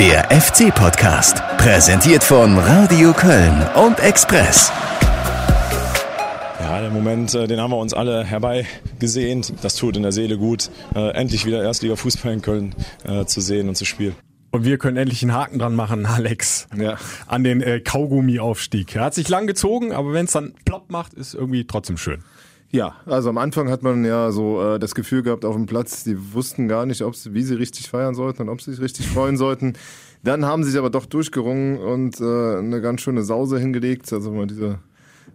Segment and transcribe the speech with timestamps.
[0.00, 4.72] Der FC-Podcast, präsentiert von Radio Köln und Express.
[6.58, 9.52] Ja, der Moment, äh, den haben wir uns alle herbeigesehnt.
[9.60, 12.74] Das tut in der Seele gut, äh, endlich wieder Erstliga-Fußball in Köln
[13.04, 14.16] äh, zu sehen und zu spielen.
[14.52, 16.66] Und wir können endlich einen Haken dran machen, Alex.
[16.74, 16.96] Ja.
[17.26, 18.96] An den äh, Kaugummi-Aufstieg.
[18.96, 22.24] Er hat sich lang gezogen, aber wenn es dann plopp macht, ist irgendwie trotzdem schön.
[22.72, 26.04] Ja, also am Anfang hat man ja so äh, das Gefühl gehabt auf dem Platz,
[26.04, 28.80] die wussten gar nicht, ob sie, wie sie richtig feiern sollten und ob sie sich
[28.80, 29.72] richtig freuen sollten.
[30.22, 34.12] Dann haben sie sich aber doch durchgerungen und äh, eine ganz schöne Sause hingelegt.
[34.12, 34.78] Also mal diese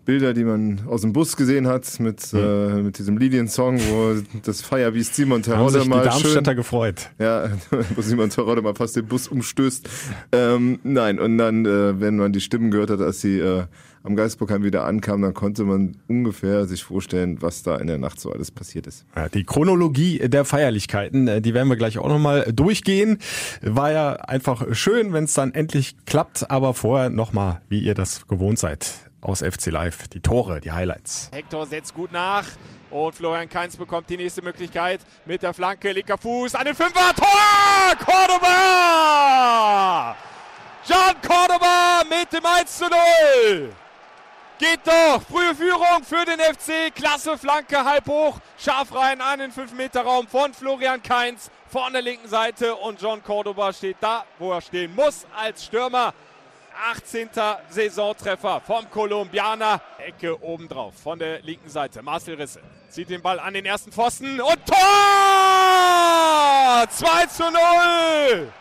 [0.06, 2.40] Bilder, die man aus dem Bus gesehen hat mit, mhm.
[2.40, 7.10] äh, mit diesem Lilien-Song, wo das Feier wie Simon Terodde mal die Darmstädter schön, gefreut.
[7.20, 7.50] Ja,
[7.96, 9.90] wo Simon Terodde mal fast den Bus umstößt.
[10.32, 13.64] Ähm, nein, und dann, äh, wenn man die Stimmen gehört hat, als sie äh,
[14.06, 18.20] am Geistburgheim wieder ankam, dann konnte man ungefähr sich vorstellen, was da in der Nacht
[18.20, 19.06] so alles passiert ist.
[19.16, 23.18] Ja, die Chronologie der Feierlichkeiten, äh, die werden wir gleich auch nochmal durchgehen.
[23.62, 28.28] War ja einfach schön, wenn es dann endlich klappt, aber vorher nochmal, wie ihr das
[28.28, 30.08] gewohnt seid aus FC Live.
[30.10, 31.32] Die Tore, die Highlights.
[31.34, 32.46] Hector setzt gut nach.
[32.92, 35.92] Und Florian Kainz bekommt die nächste Möglichkeit mit der Flanke.
[35.92, 37.14] Linker Fuß an den Fünfer.
[37.16, 38.06] Tor!
[38.06, 39.36] Cordoba!
[40.88, 43.74] John Cordoba mit dem 1 zu 0.
[44.58, 45.22] Geht doch.
[45.30, 46.96] Frühe Führung für den FC.
[46.96, 48.40] Klasse Flanke, halb hoch.
[48.58, 51.52] Scharf rein an den 5-Meter-Raum von Florian Kainz.
[51.68, 52.74] Von der linken Seite.
[52.76, 56.14] Und John Cordoba steht da, wo er stehen muss, als Stürmer.
[56.90, 57.30] 18.
[57.70, 59.82] Saisontreffer vom Kolumbianer.
[59.98, 62.02] Ecke obendrauf von der linken Seite.
[62.02, 64.78] Marcel Risse zieht den Ball an den ersten Pfosten und Tor!
[66.90, 68.54] 2 zu 0!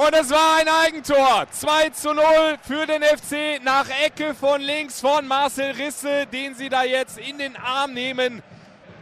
[0.00, 1.46] Und es war ein Eigentor.
[1.50, 2.24] 2 zu 0
[2.62, 7.36] für den FC nach Ecke von links von Marcel Risse, den sie da jetzt in
[7.36, 8.42] den Arm nehmen.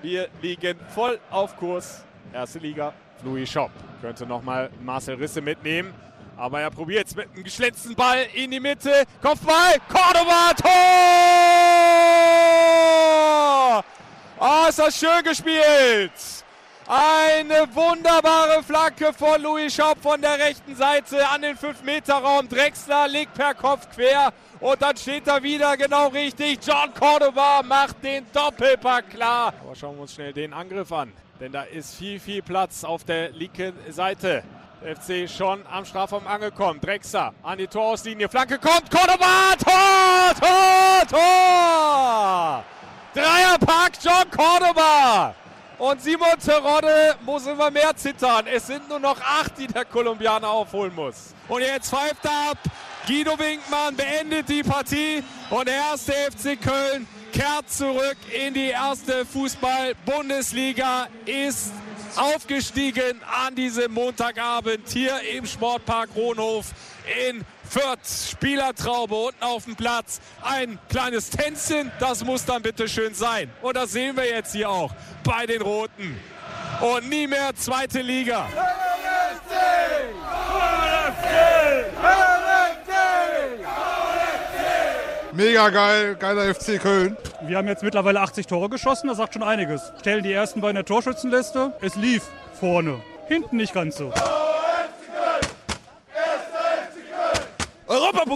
[0.03, 2.03] Wir liegen voll auf Kurs.
[2.33, 2.93] Erste Liga.
[3.23, 5.95] Louis Schopp könnte nochmal Marcel Risse mitnehmen.
[6.37, 9.05] Aber er probiert es mit einem geschlitzten Ball in die Mitte.
[9.23, 10.73] Kopfball, Cordoba, Tor!
[14.41, 16.11] Oh, ist das schön gespielt!
[16.91, 22.49] Eine wunderbare Flanke von Louis Schaub von der rechten Seite an den 5-Meter-Raum.
[22.49, 26.61] Drexler legt per Kopf quer und dann steht er wieder genau richtig.
[26.67, 29.53] John Cordoba macht den Doppelpack klar.
[29.63, 33.05] Aber schauen wir uns schnell den Angriff an, denn da ist viel, viel Platz auf
[33.05, 34.43] der linken Seite.
[34.81, 36.81] FC schon am Strafraum angekommen.
[36.81, 38.31] Drexler an die Torauslinie.
[38.31, 38.91] Flanke kommt.
[38.91, 39.55] Cordoba.
[39.63, 40.35] Tor!
[40.41, 41.07] Tor!
[41.11, 42.65] Tor!
[43.13, 45.35] Dreierpack John Cordoba.
[45.79, 48.47] Und Simon Terodde muss immer mehr zittern.
[48.49, 51.35] Es sind nur noch acht, die der Kolumbianer aufholen muss.
[51.49, 52.59] Und jetzt pfeift ab.
[53.07, 55.23] Guido Winkmann beendet die Partie.
[55.51, 61.07] Und der erste FC Köln kehrt zurück in die erste Fußball-Bundesliga.
[61.25, 61.71] Ist
[62.17, 66.67] aufgestiegen an diesem Montagabend hier im Sportpark Ronhof
[67.29, 68.31] in Fürth.
[68.31, 70.21] Spielertraube unten auf dem Platz.
[70.43, 73.51] Ein kleines Tänzchen, das muss dann bitte schön sein.
[73.63, 74.93] Und das sehen wir jetzt hier auch
[75.25, 76.17] bei den Roten.
[76.81, 78.47] Und nie mehr zweite Liga.
[85.33, 87.17] Mega geil, geiler FC Köln.
[87.43, 89.93] Wir haben jetzt mittlerweile 80 Tore geschossen, das sagt schon einiges.
[90.01, 91.73] Stellen die ersten bei der Torschützenliste.
[91.81, 92.25] Es lief
[92.59, 94.13] vorne, hinten nicht ganz so.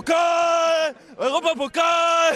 [0.03, 0.95] Europapokal!
[1.17, 2.35] Europapokal!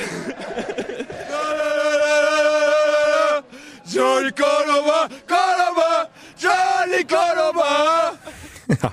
[3.85, 5.09] Johnny Cordoba!
[5.27, 6.09] Cordoba!
[6.39, 8.13] Johnny Cordoba!
[8.69, 8.93] Ja,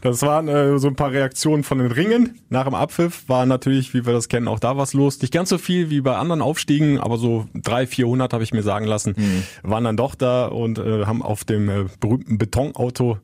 [0.00, 2.40] das waren äh, so ein paar Reaktionen von den Ringen.
[2.48, 5.20] Nach dem Abpfiff war natürlich, wie wir das kennen, auch da was los.
[5.20, 8.62] Nicht ganz so viel wie bei anderen Aufstiegen, aber so drei, vierhundert habe ich mir
[8.62, 9.42] sagen lassen, mhm.
[9.62, 13.18] waren dann doch da und äh, haben auf dem äh, berühmten Betonauto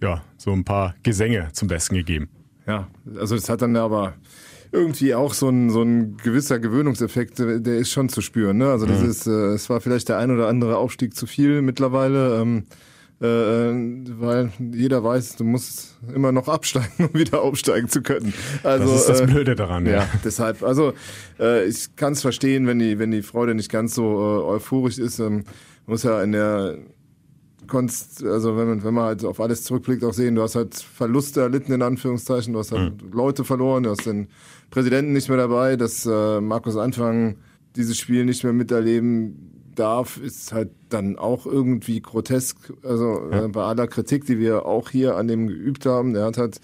[0.00, 2.28] ja so ein paar Gesänge zum Besten gegeben.
[2.70, 2.86] Ja,
[3.18, 4.14] also es hat dann aber
[4.70, 8.58] irgendwie auch so ein, so ein gewisser Gewöhnungseffekt, der ist schon zu spüren.
[8.58, 8.70] Ne?
[8.70, 9.10] Also das mhm.
[9.10, 12.40] ist, äh, es war vielleicht der ein oder andere Aufstieg zu viel mittlerweile.
[12.40, 12.66] Ähm,
[13.20, 18.32] äh, weil jeder weiß, du musst immer noch absteigen, um wieder aufsteigen zu können.
[18.62, 19.92] Also, das ist das äh, Blöde daran, ja.
[19.92, 20.08] ja.
[20.24, 20.94] Deshalb, also
[21.40, 24.98] äh, ich kann es verstehen, wenn die, wenn die Freude nicht ganz so äh, euphorisch
[24.98, 25.18] ist.
[25.18, 25.44] Ähm,
[25.86, 26.78] muss ja in der
[27.70, 30.74] Konst, also wenn man, wenn man halt auf alles zurückblickt, auch sehen, du hast halt
[30.74, 33.12] Verluste erlitten, in Anführungszeichen, du hast halt mhm.
[33.12, 34.28] Leute verloren, du hast den
[34.70, 37.36] Präsidenten nicht mehr dabei, dass äh, Markus Anfang
[37.76, 42.72] dieses Spiel nicht mehr miterleben darf, ist halt dann auch irgendwie grotesk.
[42.82, 43.44] Also ja.
[43.44, 46.60] äh, bei aller Kritik, die wir auch hier an dem geübt haben, der hat halt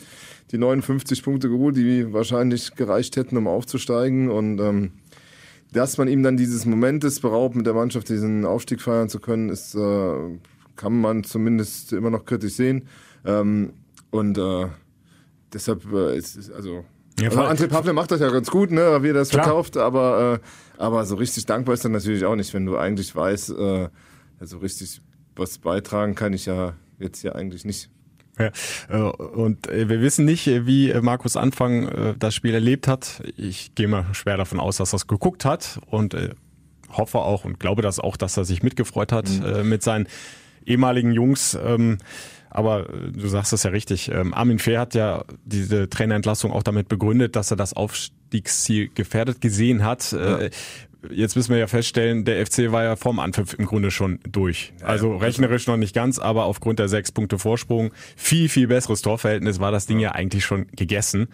[0.52, 4.31] die 59 Punkte geholt, die wahrscheinlich gereicht hätten, um aufzusteigen.
[4.31, 4.93] Und ähm,
[5.73, 9.49] dass man ihm dann dieses Momentes beraubt, mit der Mannschaft diesen Aufstieg feiern zu können,
[9.49, 10.38] ist, äh,
[10.76, 12.88] kann man zumindest immer noch kritisch sehen.
[13.25, 13.73] Ähm,
[14.11, 14.67] und äh,
[15.52, 16.84] deshalb äh, ist also
[17.19, 19.44] ja, also André Pavle macht das ja ganz gut, ne, wie er das Klar.
[19.44, 23.17] verkauft, aber, äh, aber so richtig dankbar ist dann natürlich auch nicht, wenn du eigentlich
[23.17, 23.88] weißt, äh,
[24.40, 25.00] so richtig
[25.34, 27.90] was beitragen kann ich ja jetzt ja eigentlich nicht.
[28.38, 28.50] Ja,
[28.90, 33.23] äh, und äh, wir wissen nicht, wie Markus Anfang äh, das Spiel erlebt hat.
[33.37, 36.17] Ich gehe mal schwer davon aus, dass er es geguckt hat und
[36.90, 39.69] hoffe auch und glaube das auch, dass er sich mitgefreut hat mhm.
[39.69, 40.06] mit seinen
[40.66, 41.58] ehemaligen Jungs.
[41.62, 41.98] Ähm,
[42.50, 44.10] aber du sagst es ja richtig.
[44.10, 49.40] Ähm, Armin Fehr hat ja diese Trainerentlassung auch damit begründet, dass er das Aufstiegsziel gefährdet
[49.40, 50.12] gesehen hat.
[50.12, 50.38] Ja
[51.10, 54.72] jetzt müssen wir ja feststellen, der FC war ja vorm Anpfiff im Grunde schon durch.
[54.82, 59.60] Also rechnerisch noch nicht ganz, aber aufgrund der sechs Punkte Vorsprung, viel, viel besseres Torverhältnis
[59.60, 61.28] war das Ding ja eigentlich schon gegessen.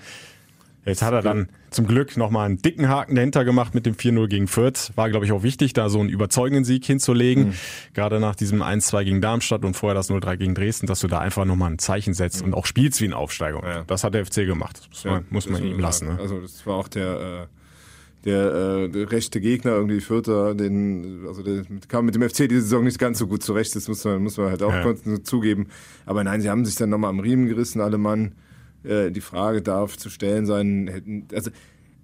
[0.85, 4.27] Jetzt hat er dann zum Glück nochmal einen dicken Haken dahinter gemacht mit dem 4-0
[4.27, 4.91] gegen Fürth.
[4.97, 7.49] War, glaube ich, auch wichtig, da so einen überzeugenden Sieg hinzulegen.
[7.49, 7.55] Mhm.
[7.95, 11.21] Gerade nach diesem 1-2 gegen Darmstadt und vorher das 0-3 gegen Dresden, dass du da
[11.21, 12.49] einfach nochmal ein Zeichen setzt mhm.
[12.49, 13.63] und auch spielst wie ein Aufsteiger.
[13.63, 13.85] Ja.
[13.87, 14.79] Das hat der FC gemacht.
[14.79, 16.09] Das muss man, ja, muss man ihm lassen.
[16.09, 16.19] Ne?
[16.19, 17.49] Also das war auch der...
[17.49, 17.63] Äh
[18.25, 22.63] der, äh, der rechte Gegner, irgendwie Vierter, den, also der kam mit dem FC diese
[22.63, 24.95] Saison nicht ganz so gut zurecht, das muss man, muss man halt auch ja.
[25.25, 25.67] zugeben.
[26.07, 28.33] Aber nein, sie haben sich dann nochmal am Riemen gerissen, alle Mann.
[28.85, 31.51] Äh, die Frage darf zu stellen sein, hätten, also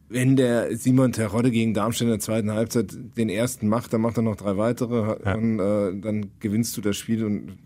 [0.09, 4.17] wenn der Simon Terodde gegen Darmstadt in der zweiten Halbzeit den ersten macht, dann macht
[4.17, 5.17] er noch drei weitere, ja.
[5.17, 7.59] dann, äh, dann gewinnst du das Spiel und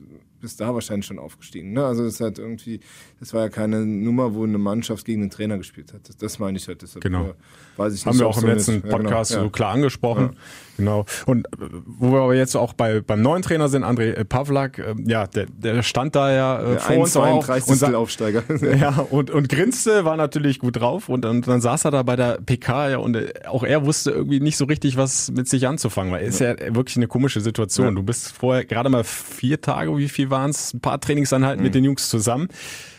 [0.42, 1.72] bist da wahrscheinlich schon aufgestiegen.
[1.72, 1.84] Ne?
[1.84, 2.80] Also es hat irgendwie,
[3.20, 6.08] das war ja keine Nummer, wo eine Mannschaft gegen einen Trainer gespielt hat.
[6.08, 6.82] Das, das meine ich halt.
[6.82, 7.28] Deshalb, genau.
[7.28, 7.34] Äh,
[7.76, 9.48] weiß ich Haben wir auch im letzten Podcast ja, genau.
[9.48, 10.30] so klar angesprochen.
[10.32, 10.38] Ja.
[10.76, 11.04] Genau.
[11.26, 11.50] Und äh,
[11.86, 15.26] wo wir aber jetzt auch bei beim neuen Trainer sind, André äh, Pavlak, äh, ja,
[15.26, 18.42] der, der stand da ja äh, der vor uns auch und, Aufsteiger.
[18.76, 22.16] ja, und, und grinste, war natürlich gut drauf und, und dann saß er da bei
[22.16, 26.12] der PK ja und auch er wusste irgendwie nicht so richtig, was mit sich anzufangen,
[26.12, 26.52] weil es ja.
[26.52, 27.94] ist ja wirklich eine komische Situation.
[27.94, 31.64] Du bist vorher gerade mal vier Tage, wie viel waren es, ein paar Trainingseinheiten mhm.
[31.64, 32.49] mit den Jungs zusammen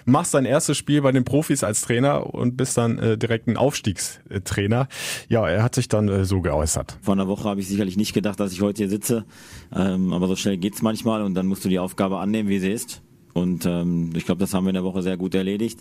[0.06, 3.58] machst dein erstes Spiel bei den Profis als Trainer und bist dann äh, direkt ein
[3.58, 4.88] Aufstiegstrainer.
[5.30, 6.98] Ja, er hat sich dann äh, so geäußert.
[7.02, 9.26] Vor einer Woche habe ich sicherlich nicht gedacht, dass ich heute hier sitze,
[9.74, 12.72] ähm, aber so schnell geht's manchmal und dann musst du die Aufgabe annehmen, wie sie
[12.72, 13.02] ist.
[13.34, 15.80] Und ähm, ich glaube, das haben wir in der Woche sehr gut erledigt.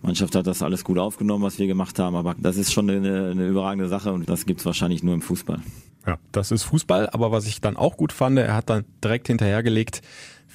[0.00, 2.88] Die Mannschaft hat das alles gut aufgenommen, was wir gemacht haben, aber das ist schon
[2.88, 5.60] eine, eine überragende Sache und das gibt's wahrscheinlich nur im Fußball.
[6.06, 9.26] Ja, das ist Fußball, aber was ich dann auch gut fand, er hat dann direkt
[9.26, 10.02] hinterhergelegt,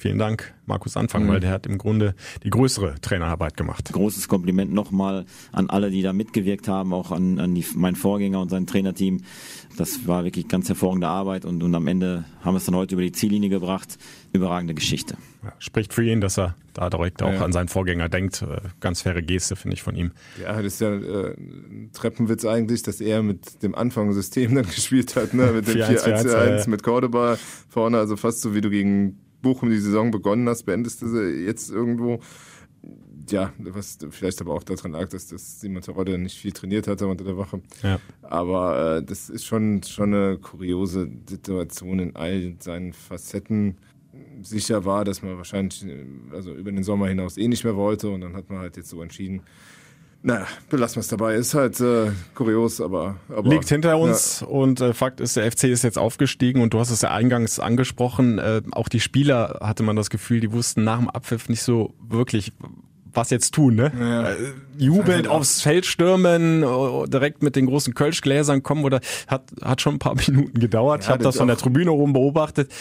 [0.00, 1.28] Vielen Dank, Markus Anfang, mhm.
[1.28, 3.92] weil der hat im Grunde die größere Trainerarbeit gemacht.
[3.92, 8.40] Großes Kompliment nochmal an alle, die da mitgewirkt haben, auch an, an die, mein Vorgänger
[8.40, 9.20] und sein Trainerteam.
[9.76, 12.94] Das war wirklich ganz hervorragende Arbeit und, und am Ende haben wir es dann heute
[12.94, 13.98] über die Ziellinie gebracht.
[14.32, 15.18] Überragende Geschichte.
[15.42, 17.44] Ja, spricht für ihn, dass er da direkt auch ja.
[17.44, 18.40] an seinen Vorgänger denkt.
[18.40, 20.12] Äh, ganz faire Geste, finde ich, von ihm.
[20.40, 25.14] Ja, das ist ja äh, ein Treppenwitz eigentlich, dass er mit dem Anfangssystem dann gespielt
[25.14, 25.52] hat, ne?
[25.52, 27.36] mit dem 4-1-1 mit Cordoba
[27.68, 31.44] vorne, also fast so wie du gegen Bochum die Saison begonnen hast, beendest du sie
[31.44, 32.20] jetzt irgendwo.
[33.28, 37.06] Ja, was vielleicht aber auch daran lag, dass das Simon Terodde nicht viel trainiert hatte
[37.06, 37.60] unter der Woche.
[37.82, 38.00] Ja.
[38.22, 43.76] Aber äh, das ist schon, schon eine kuriose Situation in all seinen Facetten.
[44.42, 45.84] Sicher war, dass man wahrscheinlich
[46.32, 48.88] also über den Sommer hinaus eh nicht mehr wollte und dann hat man halt jetzt
[48.88, 49.42] so entschieden,
[50.22, 51.34] naja, belassen wir es dabei.
[51.34, 54.46] Ist halt äh, kurios, aber, aber liegt hinter uns ja.
[54.48, 57.58] und äh, Fakt ist, der FC ist jetzt aufgestiegen und du hast es ja eingangs
[57.58, 58.38] angesprochen.
[58.38, 61.94] Äh, auch die Spieler hatte man das Gefühl, die wussten nach dem Abpfiff nicht so
[62.06, 62.52] wirklich,
[63.12, 63.92] was jetzt tun, ne?
[63.98, 64.30] Ja.
[64.30, 64.36] Äh,
[64.78, 69.96] jubelnd aufs Feld stürmen, äh, direkt mit den großen Kölschgläsern kommen oder hat hat schon
[69.96, 71.02] ein paar Minuten gedauert.
[71.02, 72.72] Ja, ich habe das von der Tribüne rum beobachtet.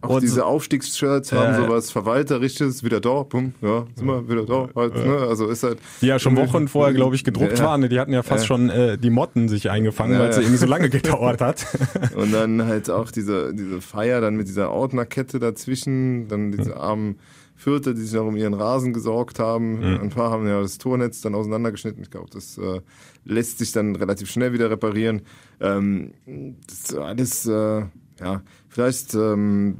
[0.00, 4.44] Auch und diese Aufstiegsshirts haben äh, sowas verwalterisches, wieder da, bumm, ja, sind wir wieder
[4.44, 5.16] da, halt, ne?
[5.28, 7.80] Also ist halt die ja schon Wochen vorher, glaube ich, gedruckt ja, waren.
[7.80, 7.88] Ne?
[7.88, 10.88] Die hatten ja fast schon äh, die Motten sich eingefangen, weil es irgendwie so lange
[10.90, 11.66] gedauert hat.
[12.14, 17.18] und dann halt auch diese diese Feier dann mit dieser Ordnerkette dazwischen, dann diese armen
[17.58, 19.80] Vierte, die sich noch um ihren Rasen gesorgt haben.
[19.80, 20.00] Mhm.
[20.00, 22.00] Ein paar haben ja das Tornetz dann auseinandergeschnitten.
[22.00, 22.80] Ich glaube, das äh,
[23.24, 25.22] lässt sich dann relativ schnell wieder reparieren.
[25.58, 26.12] Ähm,
[26.68, 27.82] das alles, äh,
[28.20, 29.76] ja, vielleicht, ähm,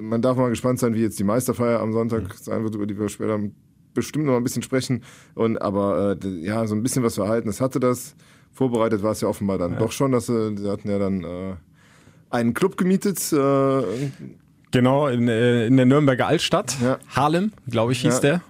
[0.00, 2.32] man darf mal gespannt sein, wie jetzt die Meisterfeier am Sonntag mhm.
[2.36, 3.40] sein wird, über die wir später
[3.94, 5.02] bestimmt noch ein bisschen sprechen.
[5.34, 8.14] Und aber äh, ja, so ein bisschen was verhalten, das hatte das.
[8.52, 9.78] Vorbereitet war es ja offenbar dann ja.
[9.80, 11.56] doch schon, dass sie, sie hatten ja dann äh,
[12.30, 13.32] einen Club gemietet.
[13.32, 13.82] Äh,
[14.70, 16.76] Genau, in, äh, in der Nürnberger Altstadt.
[16.82, 16.98] Ja.
[17.14, 18.20] Harlem, glaube ich, hieß ja.
[18.20, 18.40] der.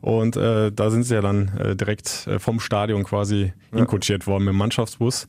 [0.00, 3.78] Und äh, da sind sie ja dann äh, direkt äh, vom Stadion quasi ja.
[3.78, 5.26] inkutschiert worden mit dem Mannschaftsbus.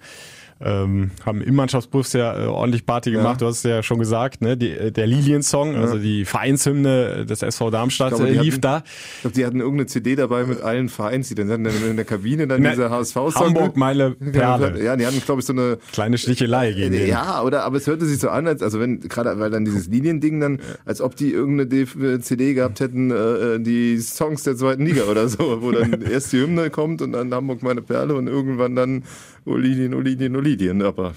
[0.62, 3.36] Ähm, haben im Mannschaftsbus ja äh, ordentlich Party gemacht.
[3.36, 3.38] Ja.
[3.38, 4.58] Du hast es ja schon gesagt, ne?
[4.58, 5.82] Die, äh, der Lilien-Song, ja.
[5.82, 8.84] also die Vereinshymne des SV Darmstadt glaube, äh, lief hatten, da.
[9.16, 12.46] Ich glaube, die hatten irgendeine CD dabei mit allen Vereins, die dann in der Kabine
[12.46, 13.36] dann Na, diese HSV-Song.
[13.36, 14.84] Hamburg, meine Perle.
[14.84, 17.08] Ja, die hatten, glaube ich, so eine kleine Stichelei gegen den.
[17.08, 19.88] Ja, oder aber es hörte sich so an, als also wenn gerade weil dann dieses
[19.88, 25.04] Liniending dann, als ob die irgendeine CD gehabt hätten, äh, die Songs der zweiten Liga
[25.04, 28.76] oder so, wo dann erst die Hymne kommt und dann Hamburg meine Perle und irgendwann
[28.76, 29.04] dann
[29.46, 30.82] Olidien, Olidien, Olidien.
[30.82, 31.14] Aber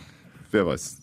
[0.51, 0.99] wer weiß.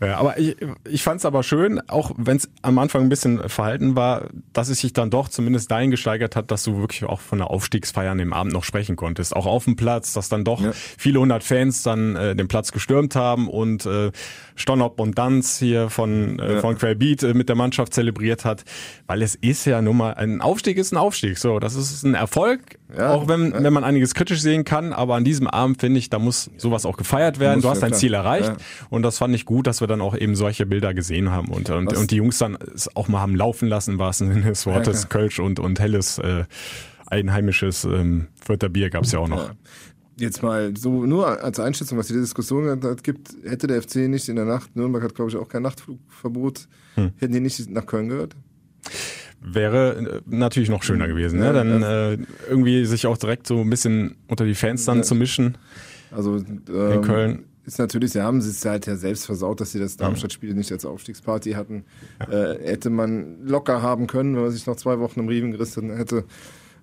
[0.00, 0.56] Ja, aber ich,
[0.88, 4.68] ich fand es aber schön, auch wenn es am Anfang ein bisschen verhalten war, dass
[4.68, 8.12] es sich dann doch zumindest dahin gesteigert hat, dass du wirklich auch von der Aufstiegsfeier
[8.12, 9.34] an dem Abend noch sprechen konntest.
[9.34, 10.70] Auch auf dem Platz, dass dann doch ja.
[10.72, 14.12] viele hundert Fans dann äh, den Platz gestürmt haben und äh,
[14.56, 16.60] Stonop und Danz hier von, äh, ja.
[16.60, 18.64] von Quellbeat äh, mit der Mannschaft zelebriert hat.
[19.06, 21.38] Weil es ist ja nun mal, ein Aufstieg ist ein Aufstieg.
[21.38, 23.62] So, das ist ein Erfolg, ja, auch wenn, ja.
[23.62, 24.92] wenn man einiges kritisch sehen kann.
[24.92, 27.62] Aber an diesem Abend finde ich, da muss sowas auch gefeiert werden.
[27.62, 28.52] du hast dein Ziel erreicht.
[28.90, 31.70] Und das fand ich gut, dass wir dann auch eben solche Bilder gesehen haben und,
[31.70, 34.66] und, und die Jungs dann es auch mal haben laufen lassen, war es in des
[34.66, 36.44] Wortes, Kölsch und, und helles äh,
[37.06, 39.48] einheimisches ähm, Fürther Bier gab es ja auch noch.
[39.48, 39.54] Ja.
[40.16, 44.36] Jetzt mal so nur als Einschätzung, was die Diskussion gibt, hätte der FC nicht in
[44.36, 47.12] der Nacht, Nürnberg hat glaube ich auch kein Nachtflugverbot, hm.
[47.16, 48.36] hätten die nicht nach Köln gehört?
[49.40, 51.52] Wäre äh, natürlich noch schöner gewesen, ne?
[51.52, 52.18] Dann äh,
[52.48, 55.58] irgendwie sich auch direkt so ein bisschen unter die Fans dann zu mischen.
[56.10, 59.78] Also ähm, in Köln ist natürlich, sie haben es halt ja selbst versaut, dass sie
[59.78, 61.84] das Darmstadt-Spiel nicht als Aufstiegsparty hatten.
[62.20, 62.52] Ja.
[62.52, 65.94] Äh, hätte man locker haben können, wenn man sich noch zwei Wochen im Riemen gerissen
[65.94, 66.24] hätte.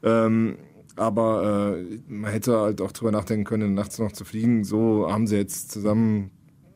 [0.03, 0.57] Ähm,
[0.95, 4.63] aber äh, man hätte halt auch drüber nachdenken können, nachts noch zu fliegen.
[4.63, 6.31] So haben sie jetzt zusammen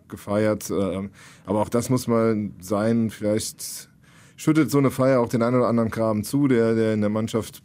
[0.07, 0.69] gefeiert.
[0.69, 1.09] Äh,
[1.45, 3.09] aber auch das muss mal sein.
[3.09, 3.89] Vielleicht
[4.37, 7.09] schüttet so eine Feier auch den einen oder anderen Graben zu, der, der in der
[7.09, 7.61] Mannschaft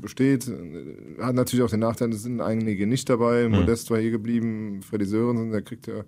[0.00, 0.50] besteht.
[1.20, 3.48] Hat natürlich auch den Nachteil, es sind einige nicht dabei.
[3.48, 3.56] Mhm.
[3.56, 6.04] Modest war hier geblieben, Freddy Sörensen, der kriegt ja,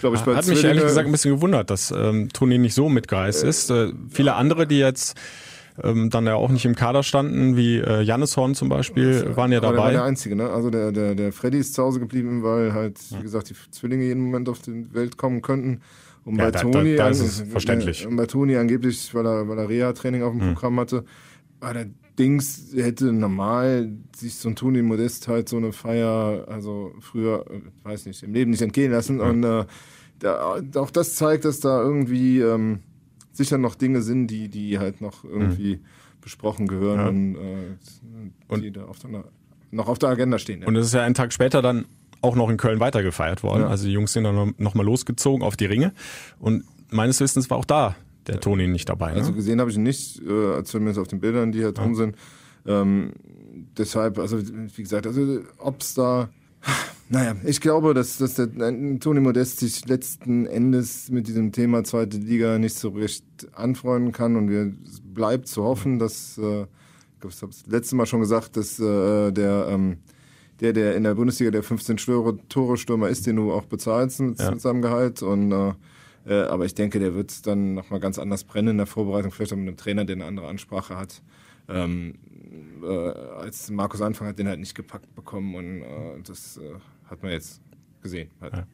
[0.00, 2.88] glaube ich, bei Hat mich ehrlich gesagt ein bisschen gewundert, dass ähm, Toni nicht so
[2.88, 3.70] mitgereist äh, ist.
[3.70, 5.18] Äh, viele andere, die jetzt
[5.82, 9.60] ähm, dann ja auch nicht im Kader standen, wie äh, Horn zum Beispiel, waren ja
[9.60, 9.74] dabei.
[9.74, 10.50] Der war der Einzige, ne?
[10.50, 14.04] Also der, der, der Freddy ist zu Hause geblieben, weil halt, wie gesagt, die Zwillinge
[14.04, 15.80] jeden Moment auf die Welt kommen könnten.
[16.24, 18.06] Und ja, bei da, Toni, da, da ist es verständlich.
[18.06, 20.54] Und bei Toni angeblich, weil er, weil er Reha-Training auf dem hm.
[20.54, 21.04] Programm hatte,
[21.60, 27.60] allerdings hätte normal sich so ein Toni Modest halt so eine Feier, also früher, äh,
[27.88, 29.20] weiß nicht, im Leben nicht entgehen lassen.
[29.20, 29.28] Hm.
[29.28, 29.64] Und äh,
[30.18, 32.80] da, auch das zeigt, dass da irgendwie ähm,
[33.38, 35.84] sicher noch Dinge sind, die, die halt noch irgendwie hm.
[36.20, 37.08] besprochen gehören ja.
[37.08, 39.24] und, äh, und, die da auf der,
[39.70, 40.60] noch auf der Agenda stehen.
[40.60, 40.68] Ja.
[40.68, 41.86] Und es ist ja einen Tag später dann
[42.20, 43.62] auch noch in Köln weitergefeiert worden.
[43.62, 43.68] Ja.
[43.68, 45.92] Also die Jungs sind dann nochmal losgezogen auf die Ringe.
[46.38, 49.12] Und meines Wissens war auch da der Toni nicht dabei.
[49.12, 49.20] Ne?
[49.20, 51.94] Also gesehen habe ich ihn nicht, äh, zumindest auf den Bildern, die hier drum ja.
[51.94, 52.16] sind.
[52.66, 53.12] Ähm,
[53.78, 56.28] deshalb, also wie gesagt, also ob es da
[57.08, 58.48] naja, ich glaube, dass, dass der
[59.00, 64.36] Toni Modest sich letzten Endes mit diesem Thema zweite Liga nicht so recht anfreunden kann
[64.36, 64.72] und wir
[65.04, 68.78] bleibt zu hoffen, dass, äh, ich glaube, ich habe das letzte Mal schon gesagt, dass
[68.78, 69.98] äh, der ähm,
[70.60, 71.96] der, der in der Bundesliga der 15
[72.48, 74.50] Tore Stürmer ist, den du auch bezahlst mit, ja.
[74.50, 75.22] mit seinem Gehalt.
[75.22, 75.74] Und äh,
[76.26, 79.52] äh, aber ich denke, der wird dann nochmal ganz anders brennen in der Vorbereitung, vielleicht
[79.52, 81.22] auch mit einem Trainer, der eine andere Ansprache hat.
[81.68, 82.14] Ähm,
[82.82, 86.74] äh, als Markus Anfang hat den halt nicht gepackt bekommen und äh, das äh,
[87.10, 87.60] hat man jetzt
[88.02, 88.30] gesehen.
[88.40, 88.66] Ja.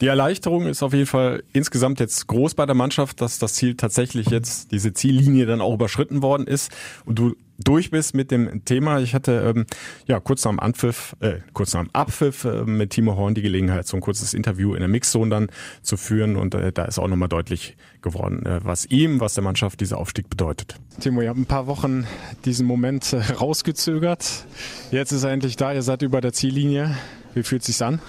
[0.00, 3.76] Die Erleichterung ist auf jeden Fall insgesamt jetzt groß bei der Mannschaft, dass das Ziel
[3.76, 6.72] tatsächlich jetzt, diese Ziellinie dann auch überschritten worden ist
[7.04, 8.98] und du durch bist mit dem Thema.
[8.98, 9.66] Ich hatte ähm,
[10.06, 13.42] ja kurz nach dem Anpfiff, äh, kurz nach dem Abpfiff äh, mit Timo Horn die
[13.42, 15.48] Gelegenheit, so ein kurzes Interview in der Mixzone dann
[15.82, 19.44] zu führen und äh, da ist auch nochmal deutlich geworden, äh, was ihm, was der
[19.44, 20.80] Mannschaft dieser Aufstieg bedeutet.
[21.00, 22.06] Timo, ihr habt ein paar Wochen
[22.44, 24.44] diesen Moment äh, rausgezögert.
[24.92, 26.96] Jetzt ist er endlich da, ihr seid über der Ziellinie.
[27.34, 28.00] Wie fühlt es sich an?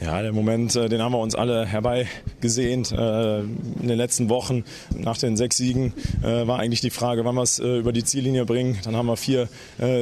[0.00, 4.64] Ja, der Moment, äh, den haben wir uns alle herbeigesehnt äh, in den letzten Wochen.
[4.96, 8.78] Nach den sechs Siegen war eigentlich die Frage, wann wir es über die Ziellinie bringen.
[8.84, 9.48] Dann haben wir vier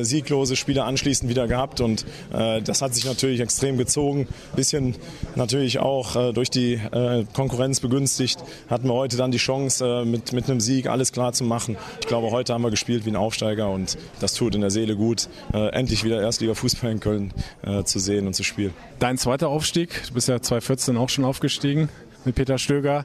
[0.02, 4.26] sieglose Spiele anschließend wieder gehabt und das hat sich natürlich extrem gezogen.
[4.56, 4.96] Bisschen
[5.36, 6.80] natürlich auch durch die
[7.32, 8.42] Konkurrenz begünstigt.
[8.68, 11.76] Hatten wir heute dann die Chance, mit, mit einem Sieg alles klar zu machen.
[12.00, 14.96] Ich glaube, heute haben wir gespielt wie ein Aufsteiger und das tut in der Seele
[14.96, 17.32] gut, endlich wieder Erstliga-Fußball in Köln
[17.84, 18.74] zu sehen und zu spielen.
[18.98, 20.02] Dein zweiter Aufstieg.
[20.08, 21.88] Du bist ja 2014 auch schon aufgestiegen
[22.24, 23.04] mit Peter Stöger.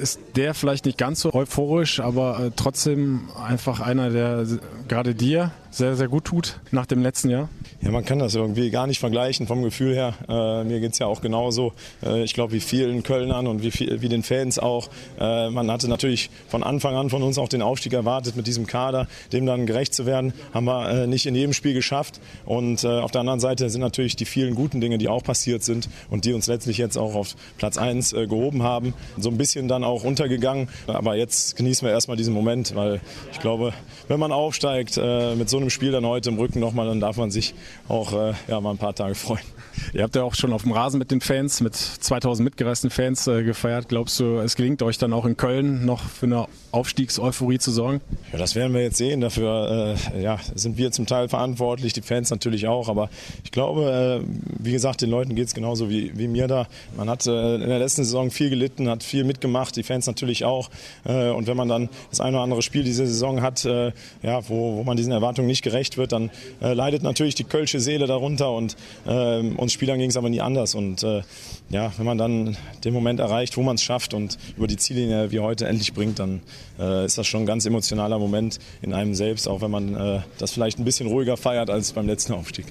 [0.00, 4.46] Ist der vielleicht nicht ganz so euphorisch, aber äh, trotzdem einfach einer, der
[4.88, 7.48] gerade dir sehr, sehr gut tut nach dem letzten Jahr?
[7.80, 10.14] Ja, man kann das irgendwie gar nicht vergleichen vom Gefühl her.
[10.28, 11.72] Äh, mir geht's ja auch genauso.
[12.02, 14.88] Äh, ich glaube, wie vielen Kölnern und wie, viel, wie den Fans auch.
[15.18, 18.66] Äh, man hatte natürlich von Anfang an von uns auch den Aufstieg erwartet mit diesem
[18.66, 20.32] Kader, dem dann gerecht zu werden.
[20.52, 22.20] Haben wir äh, nicht in jedem Spiel geschafft.
[22.46, 25.64] Und äh, auf der anderen Seite sind natürlich die vielen guten Dinge, die auch passiert
[25.64, 28.94] sind und die uns letztlich jetzt auch auf Platz 1 äh, gehoben haben.
[29.18, 30.68] So ein bisschen dann auch untergegangen.
[30.86, 33.00] Aber jetzt genießen wir erstmal diesen Moment, weil
[33.32, 33.74] ich glaube,
[34.06, 34.96] wenn man aufsteigt
[35.36, 37.54] mit so einem Spiel dann heute im Rücken nochmal, dann darf man sich
[37.88, 39.44] auch äh, ja, mal ein paar Tage freuen.
[39.92, 43.26] Ihr habt ja auch schon auf dem Rasen mit den Fans, mit 2000 mitgereisten Fans
[43.26, 43.88] äh, gefeiert.
[43.88, 48.00] Glaubst du, es gelingt euch dann auch in Köln noch für eine Aufstiegseuphorie zu sorgen?
[48.32, 49.20] Ja, das werden wir jetzt sehen.
[49.20, 52.88] Dafür äh, ja, sind wir zum Teil verantwortlich, die Fans natürlich auch.
[52.88, 53.08] Aber
[53.44, 54.26] ich glaube, äh,
[54.58, 56.66] wie gesagt, den Leuten geht es genauso wie, wie mir da.
[56.96, 60.44] Man hat äh, in der letzten Saison viel gelitten, hat viel mitgemacht, die Fans natürlich
[60.44, 60.70] auch.
[61.04, 64.48] Äh, und wenn man dann das eine oder andere Spiel diese Saison hat, äh, ja,
[64.48, 68.50] wo, wo man diesen Erwartungen nicht gerecht wird, dann leidet natürlich die kölsche Seele darunter.
[68.52, 68.76] Und
[69.06, 70.74] ähm, uns Spielern ging es aber nie anders.
[70.74, 71.22] Und äh,
[71.70, 75.32] ja, wenn man dann den Moment erreicht, wo man es schafft und über die Ziellinie
[75.32, 76.40] wie heute endlich bringt, dann
[76.78, 80.20] äh, ist das schon ein ganz emotionaler Moment in einem selbst, auch wenn man äh,
[80.38, 82.66] das vielleicht ein bisschen ruhiger feiert als beim letzten Aufstieg.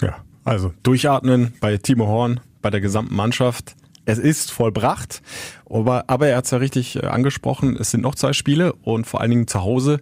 [0.00, 3.76] Ja, also durchatmen bei Timo Horn, bei der gesamten Mannschaft.
[4.06, 5.22] Es ist vollbracht,
[5.68, 9.06] aber, aber er hat es ja richtig äh, angesprochen, es sind noch zwei Spiele und
[9.06, 10.00] vor allen Dingen zu Hause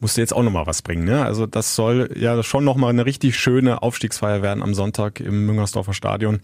[0.00, 1.04] musste jetzt auch nochmal was bringen.
[1.04, 1.24] Ne?
[1.24, 5.92] Also das soll ja schon nochmal eine richtig schöne Aufstiegsfeier werden am Sonntag im Müngersdorfer
[5.94, 6.40] Stadion.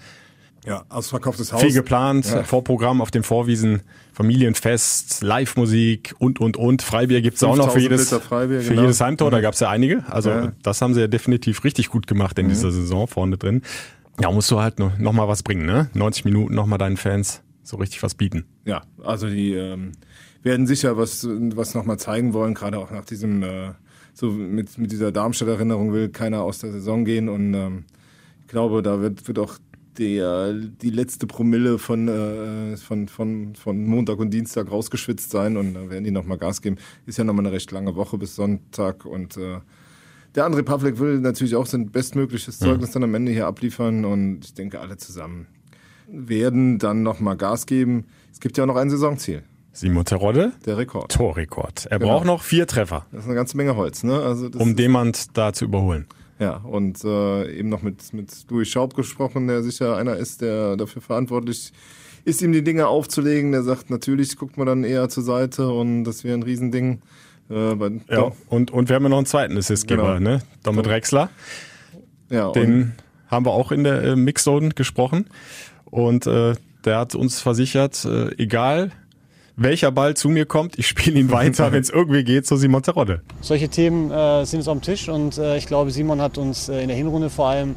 [0.66, 1.62] Ja, ausverkauftes Haus.
[1.62, 2.42] Viel geplant, Ja.
[2.42, 3.82] Vorprogramm auf den Vorwiesen,
[4.12, 6.82] Familienfest, Live-Musik und, und, und.
[6.82, 8.82] Freibier gibt's auch noch für 5000 jedes, Freibier, für genau.
[8.82, 9.30] jedes Heimtor.
[9.30, 10.02] Da gab's ja einige.
[10.10, 10.40] Also Ja.
[10.46, 10.52] Mhm.
[10.62, 13.62] das haben sie ja definitiv richtig gut gemacht in dieser Saison vorne drin.
[14.20, 15.88] Ja, musst du halt noch, noch mal was bringen, ne?
[15.94, 18.44] 90 Minuten noch mal deinen Fans so richtig was bieten.
[18.64, 19.92] Ja, also die ähm,
[20.46, 23.72] werden sicher was, was nochmal zeigen wollen, gerade auch nach diesem, äh,
[24.14, 27.84] so mit, mit dieser Darmstadt-Erinnerung will keiner aus der Saison gehen und ähm,
[28.40, 29.58] ich glaube, da wird, wird auch
[29.98, 35.74] der, die letzte Promille von, äh, von, von, von Montag und Dienstag rausgeschwitzt sein und
[35.74, 36.76] da werden die nochmal Gas geben.
[37.06, 39.58] Ist ja nochmal eine recht lange Woche bis Sonntag und äh,
[40.36, 44.44] der André Pavlik will natürlich auch sein bestmögliches Zeugnis dann am Ende hier abliefern und
[44.44, 45.46] ich denke, alle zusammen
[46.08, 48.04] werden dann nochmal Gas geben.
[48.30, 49.42] Es gibt ja auch noch ein Saisonziel,
[49.76, 51.12] Simon Terodde, der Rekord.
[51.12, 51.86] Torrekord.
[51.90, 52.12] Er Genau.
[52.14, 54.20] braucht noch vier Treffer, Das ist eine ganze Menge Holz, ne?
[54.20, 56.06] Also das um ist, Demand da zu überholen.
[56.38, 60.76] Ja, und äh, eben noch mit, mit Louis Schaub gesprochen, der sicher einer ist, der
[60.76, 61.72] dafür verantwortlich
[62.24, 63.52] ist, ihm die Dinge aufzulegen.
[63.52, 67.00] Der sagt, natürlich guckt man dann eher zur Seite und das wäre ein Riesending.
[67.48, 70.30] Äh, bei, Ja, und, und wir haben ja noch einen zweiten Assistgeber, Genau.
[70.36, 70.42] ne?
[70.62, 71.30] Domit Drexler.
[72.30, 72.92] ja, Den
[73.28, 75.26] haben wir auch in der äh, Mixzone gesprochen.
[75.86, 78.90] Und äh, der hat uns versichert, äh, egal
[79.56, 82.82] welcher Ball zu mir kommt, ich spiele ihn weiter, wenn es irgendwie geht, so Simon
[82.82, 83.22] Terodde.
[83.40, 86.68] Solche Themen äh, sind jetzt auf dem Tisch und äh, ich glaube, Simon hat uns
[86.68, 87.76] äh, in der Hinrunde vor allem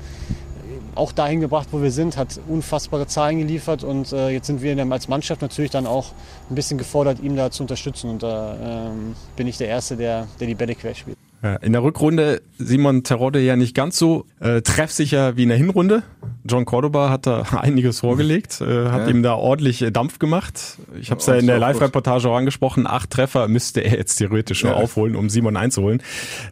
[0.96, 4.76] auch dahin gebracht, wo wir sind, hat unfassbare Zahlen geliefert und äh, jetzt sind wir
[4.76, 6.12] dann als Mannschaft natürlich dann auch
[6.50, 10.28] ein bisschen gefordert, ihm da zu unterstützen und da ähm, bin ich der Erste, der,
[10.40, 11.18] der die Bälle quer spielt.
[11.62, 16.04] In der Rückrunde Simon Terodde ja nicht ganz so äh, treffsicher wie in der Hinrunde.
[16.50, 19.08] John Cordoba hat da einiges vorgelegt, äh, hat Ja.
[19.08, 20.78] ihm da ordentlich äh, Dampf gemacht.
[21.00, 22.88] Ich habe es ja in der Live-Reportage auch angesprochen.
[22.88, 24.78] Acht Treffer müsste er jetzt theoretisch nur Ja.
[24.80, 26.02] aufholen, um Simon einzuholen.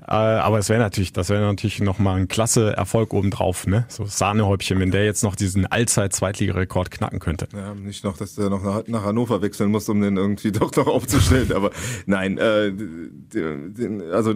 [0.07, 3.85] Äh, aber es wäre natürlich, das wäre natürlich noch mal ein klasse Erfolg obendrauf, ne?
[3.89, 7.47] So Sahnehäubchen, wenn der jetzt noch diesen Allzeit-Zweitligarekord knacken könnte.
[7.55, 10.75] Ja, nicht noch, dass der noch nach, nach Hannover wechseln muss, um den irgendwie doch
[10.75, 11.51] noch aufzustellen.
[11.53, 11.71] Aber
[12.05, 14.33] nein, äh, den, also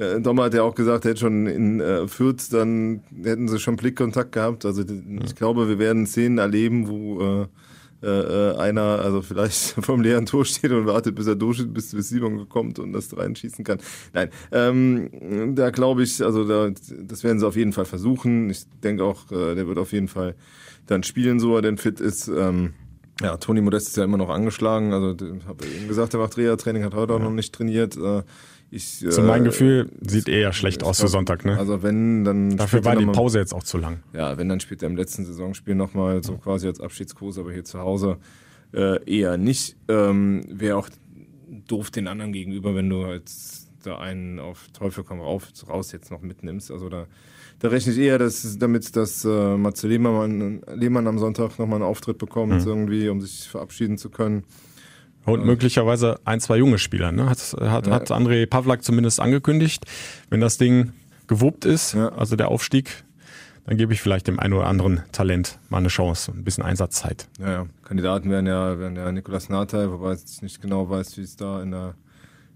[0.00, 3.58] äh, Dommer hat ja auch gesagt, er hätte schon in äh, Fürth, dann hätten sie
[3.58, 4.64] schon Blickkontakt gehabt.
[4.64, 7.46] Also ich glaube, wir werden Szenen erleben, wo äh,
[8.02, 12.08] äh, einer, also vielleicht vom leeren Tor steht und wartet, bis er durchsteht, bis, bis
[12.08, 13.78] Simon kommt und das reinschießen kann.
[14.14, 16.70] Nein, ähm, da glaube ich, also da,
[17.02, 18.48] das werden sie auf jeden Fall versuchen.
[18.48, 20.34] Ich denke auch, äh, der wird auf jeden Fall
[20.86, 22.28] dann spielen, so er denn fit ist.
[22.28, 22.72] Ähm,
[23.20, 24.94] ja, Toni Modest ist ja immer noch angeschlagen.
[24.94, 25.14] Also
[25.46, 27.96] habe eben gesagt, er macht Reha-Training, hat heute auch noch nicht trainiert.
[27.98, 28.22] Äh,
[28.70, 31.58] ich, Zu äh, meinem Gefühl sieht eher schlecht aus für glaub, Sonntag, ne?
[31.58, 34.02] Also wenn, dann Dafür war die mal- Pause jetzt auch zu lang.
[34.12, 37.64] ja, wenn, dann spielt er im letzten Saisonspiel nochmal so quasi als Abschiedskurs, aber hier
[37.64, 38.18] zu Hause
[38.72, 39.76] äh, eher nicht.
[39.88, 40.88] Ähm, Wäre auch
[41.66, 46.10] doof den anderen gegenüber, wenn du jetzt da einen auf Teufel komm rauf, raus jetzt
[46.12, 46.70] noch mitnimmst.
[46.70, 47.06] Also da,
[47.58, 51.88] da rechne ich eher dass, damit, dass äh, Matze Lehmann, Lehmann am Sonntag nochmal einen
[51.88, 54.44] Auftritt bekommt, irgendwie, um sich verabschieden zu können.
[55.32, 57.28] Und möglicherweise ein, zwei junge Spieler, ne?
[57.28, 57.92] Hat, hat, Ja.
[57.94, 59.84] hat André Pavlak zumindest angekündigt.
[60.28, 60.92] Wenn das Ding
[61.26, 62.08] gewuppt ist, Ja.
[62.10, 63.04] also der Aufstieg,
[63.66, 67.28] dann gebe ich vielleicht dem einen oder anderen Talent mal eine Chance, ein bisschen Einsatzzeit.
[67.38, 67.66] Ja, ja.
[67.84, 71.62] Kandidaten wären ja, wären ja Nikolas Nathai, wobei ich nicht genau weiß, wie es da
[71.62, 71.94] in der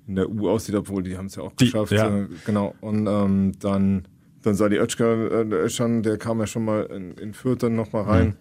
[0.06, 1.92] in der U aussieht, obwohl die haben es ja auch Die- geschafft.
[1.92, 2.08] ja.
[2.14, 2.74] Äh, genau.
[2.82, 4.04] Und ähm, dann,
[4.42, 8.26] dann Sadi Özcan, äh, der kam ja schon mal in, in Fürth dann nochmal rein.
[8.26, 8.37] Mhm.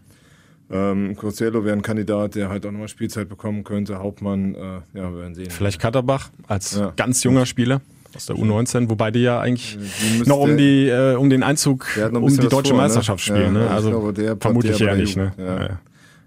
[0.74, 4.00] Ähm, Costello wäre ein Kandidat, der halt auch nochmal Spielzeit bekommen könnte.
[4.00, 5.50] Hauptmann, äh, ja, wir werden sehen.
[5.52, 6.92] Vielleicht Katterbach als Ja.
[6.96, 7.82] ganz junger Spieler
[8.16, 11.86] aus der U19, wobei die ja eigentlich Die noch um die äh, um den Einzug
[12.12, 12.84] um die deutsche vor, ne?
[12.84, 13.42] Meisterschaft spielen.
[13.44, 13.66] Ja, ne?
[13.66, 15.16] ich Also glaube, vermutlich eher nicht.
[15.18, 15.32] Ne?
[15.38, 15.44] Ja.
[15.62, 15.80] Ja,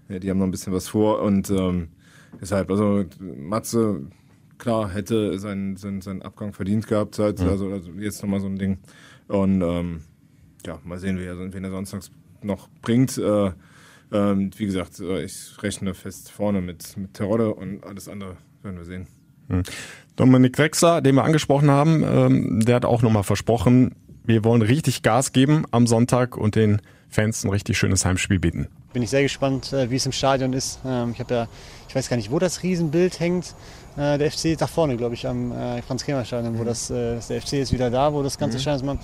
[0.09, 0.19] ja.
[0.19, 1.89] Die haben noch ein bisschen was vor und ähm,
[2.41, 4.01] deshalb, also Matze,
[4.57, 7.49] klar, hätte seinen, seinen, seinen Abgang verdient gehabt, seit, Ja.
[7.49, 8.77] also, also jetzt nochmal so ein Ding.
[9.27, 10.01] Und ähm,
[10.65, 13.17] ja, mal sehen, wer, wen er sonst noch bringt.
[13.17, 13.51] Äh,
[14.11, 18.77] ähm, wie gesagt, äh, ich rechne fest vorne mit, mit Terodde und alles andere werden
[18.77, 19.07] wir sehen.
[19.49, 19.63] Hm.
[20.15, 25.03] Dominik Drexler, den wir angesprochen haben, ähm, der hat auch nochmal versprochen, wir wollen richtig
[25.03, 28.67] Gas geben am Sonntag und den Fans ein richtig schönes Heimspiel bieten.
[28.97, 30.79] Bin ich sehr gespannt, äh, wie es im Stadion ist.
[30.83, 31.47] Ähm, ich habe ja,
[31.87, 33.53] ich weiß gar nicht, wo das Riesenbild hängt.
[33.95, 37.71] Äh, der FC da vorne, glaube ich, am äh, Franz-Kremer-Stadion, wo das, der FC ist
[37.71, 38.61] wieder da, wo das ganze Mhm.
[38.61, 38.85] Stadion ist.
[38.87, 38.97] Mal,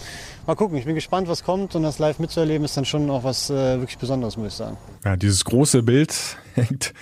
[0.47, 3.23] mal gucken, ich bin gespannt, was kommt und das live mitzuerleben ist dann schon auch
[3.23, 4.77] was wirklich Besonderes, muss ich sagen.
[5.05, 6.15] Ja, dieses große Bild
[6.55, 6.95] hängt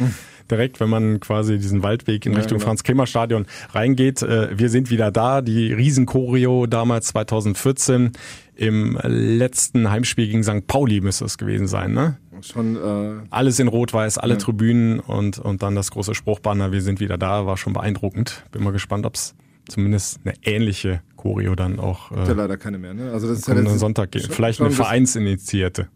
[0.50, 2.68] direkt, wenn man quasi diesen Waldweg in Ja, Richtung genau.
[2.68, 4.22] Franz-Kremer-Stadion reingeht.
[4.22, 5.40] Wir sind wieder da.
[5.42, 8.12] Die Riesenchoreo damals 2014
[8.58, 10.68] im letzten Heimspiel gegen St.
[10.68, 12.18] Pauli müsste es gewesen sein, ne?
[12.44, 14.40] Schon äh, Alles in Rot-Weiß, alle Ja.
[14.40, 18.44] Tribünen und, und dann das große Spruchbanner, wir sind wieder da, war schon beeindruckend.
[18.52, 19.36] Bin mal gespannt, ob es
[19.68, 23.12] zumindest eine ähnliche Choreo dann auch Gibt ja äh, leider keine mehr, ne?
[23.12, 25.88] Also das ist halt Sonntag schon- Vielleicht schon eine Vereinsinitiierte.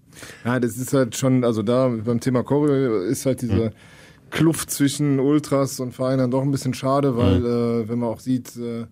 [0.46, 3.72] Ja, das ist halt schon, also da beim Thema Choreo ist halt diese
[4.30, 8.20] Kluft zwischen Ultras und Vereinen dann doch ein bisschen schade, weil äh, wenn man auch
[8.20, 8.86] sieht, äh,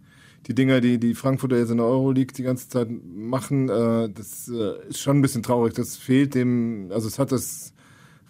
[0.48, 4.50] die Dinger, die die Frankfurter jetzt in der Euroleague die ganze Zeit machen, äh, das
[4.50, 5.74] äh, ist schon ein bisschen traurig.
[5.74, 7.74] Das fehlt dem, also es hat das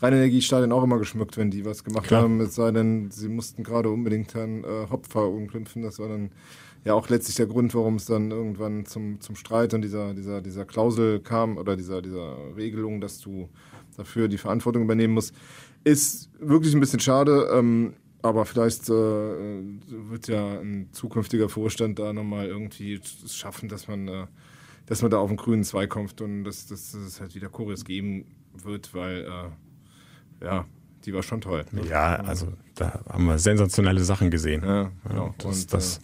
[0.01, 2.23] Rheinenergiestadion auch immer geschmückt, wenn die was gemacht Klar.
[2.23, 5.81] haben, es sei denn, sie mussten gerade unbedingt Herrn äh, Hopf verunglimpfen.
[5.81, 6.31] Das war dann
[6.83, 10.41] ja auch letztlich der Grund, warum es dann irgendwann zum, zum Streit und dieser, dieser,
[10.41, 13.49] dieser Klausel kam oder dieser, dieser Regelung, dass du
[13.95, 15.33] dafür die Verantwortung übernehmen musst.
[15.83, 17.93] Ist wirklich ein bisschen schade, ähm,
[18.23, 24.27] aber vielleicht äh, wird ja ein zukünftiger Vorstand da nochmal irgendwie schaffen, dass man, äh,
[24.85, 27.49] dass man da auf den grünen Zweig kommt und dass, dass, dass es halt wieder
[27.49, 29.25] Choreos geben wird, weil
[30.41, 30.65] äh, ja,
[31.05, 31.65] die war schon toll.
[31.87, 34.63] Ja, also da haben wir sensationelle Sachen gesehen.
[34.63, 35.35] Ja, genau.
[35.37, 36.01] das Und, das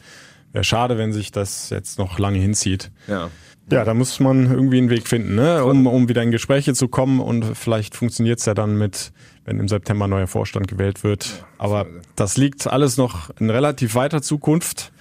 [0.52, 2.92] wäre schade, wenn sich das jetzt noch lange hinzieht.
[3.08, 3.30] Ja.
[3.72, 5.64] Ja, da muss man irgendwie einen Weg finden, ne?
[5.64, 9.12] um, um wieder in Gespräche zu kommen und vielleicht funktioniert's ja dann mit,
[9.46, 11.46] wenn im September neuer Vorstand gewählt wird.
[11.60, 11.86] Aber
[12.16, 14.92] das liegt alles noch in relativ weiter Zukunft.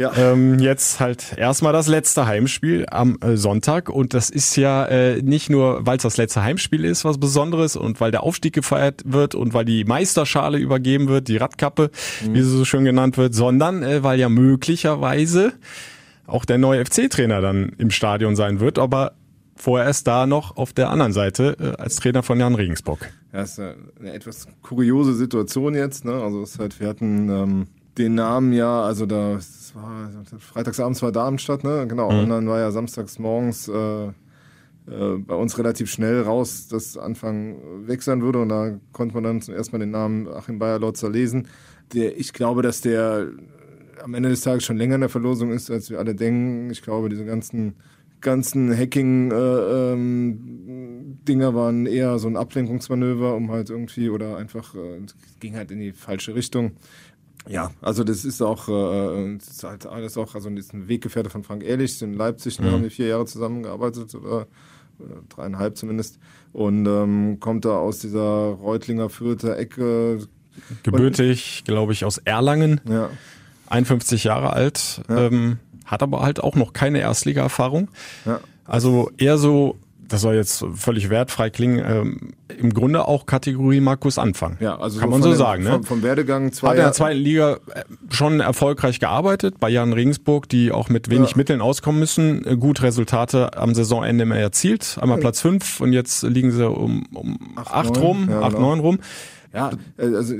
[0.00, 0.16] Ja.
[0.16, 5.20] Ähm, jetzt halt erstmal das letzte Heimspiel am äh, Sonntag und das ist ja äh,
[5.20, 9.02] nicht nur, weil es das letzte Heimspiel ist, was Besonderes und weil der Aufstieg gefeiert
[9.04, 11.90] wird und weil die Meisterschale übergeben wird, die Radkappe,
[12.22, 15.52] wie sie so schön genannt wird, sondern äh, weil ja möglicherweise
[16.26, 19.12] auch der neue FC-Trainer dann im Stadion sein wird, aber
[19.54, 23.12] vorerst da noch auf der anderen Seite äh, als Trainer von Jan Regensburg.
[23.34, 26.06] Ja, ist eine, eine etwas kuriose Situation jetzt.
[26.06, 26.14] Ne?
[26.14, 27.66] Also es ist halt, wir hatten ähm,
[27.98, 29.38] den Namen ja, also da
[29.74, 31.86] das war freitagsabends war Darmstadt, ne?
[31.88, 32.10] Genau.
[32.10, 32.18] Mhm.
[32.20, 34.12] Und dann war ja samstags morgens äh, äh,
[35.18, 38.40] bei uns relativ schnell raus, dass Anfang weg sein würde.
[38.40, 41.48] Und da konnte man dann zum ersten Mal den Namen Achim Bayer-Lotzer lesen.
[41.94, 43.28] Der, ich glaube, dass der
[44.02, 46.70] am Ende des Tages schon länger in der Verlosung ist, als wir alle denken.
[46.70, 47.74] Ich glaube, diese ganzen
[48.20, 54.74] ganzen Hacking äh, ähm, Dinger waren eher so ein Ablenkungsmanöver, um halt irgendwie oder einfach
[54.74, 55.00] äh,
[55.40, 56.72] ging halt in die falsche Richtung.
[57.48, 60.88] Ja, also das ist auch, äh, das ist halt alles auch, also das ist ein
[60.88, 62.70] Weggefährte von Frank Ehrlich in Leipzig, da Mhm.
[62.72, 64.46] haben wir vier Jahre zusammengearbeitet oder,
[65.30, 66.18] dreieinhalb zumindest
[66.52, 70.18] und ähm, kommt da aus dieser Reutlinger Fürther Ecke.
[70.82, 72.82] Gebürtig, glaube ich, aus Erlangen.
[72.86, 73.08] Ja.
[73.68, 77.88] 51 Jahre alt, ähm, hat aber halt auch noch keine Erstliga-Erfahrung.
[78.26, 78.40] Ja.
[78.66, 79.76] Also eher so,
[80.10, 84.56] das soll jetzt völlig wertfrei klingen, ähm, im Grunde auch Kategorie Markus Anfang.
[84.60, 85.70] Ja, also Kann so man so dem- sagen, ne?
[85.70, 89.92] vom- vom Werdegang zwei Hat in der zweiten Liga äh, schon erfolgreich gearbeitet, bei Jan
[89.92, 91.36] Regensburg, die auch mit wenig Ja.
[91.38, 95.22] Mitteln auskommen müssen, äh, gut Resultate am Saisonende immer erzielt, einmal Ja.
[95.22, 98.60] Platz fünf und jetzt liegen sie um, um acht, neun, rum, ja, acht, genau.
[98.68, 98.98] neun rum.
[99.52, 100.34] Ja, äh, also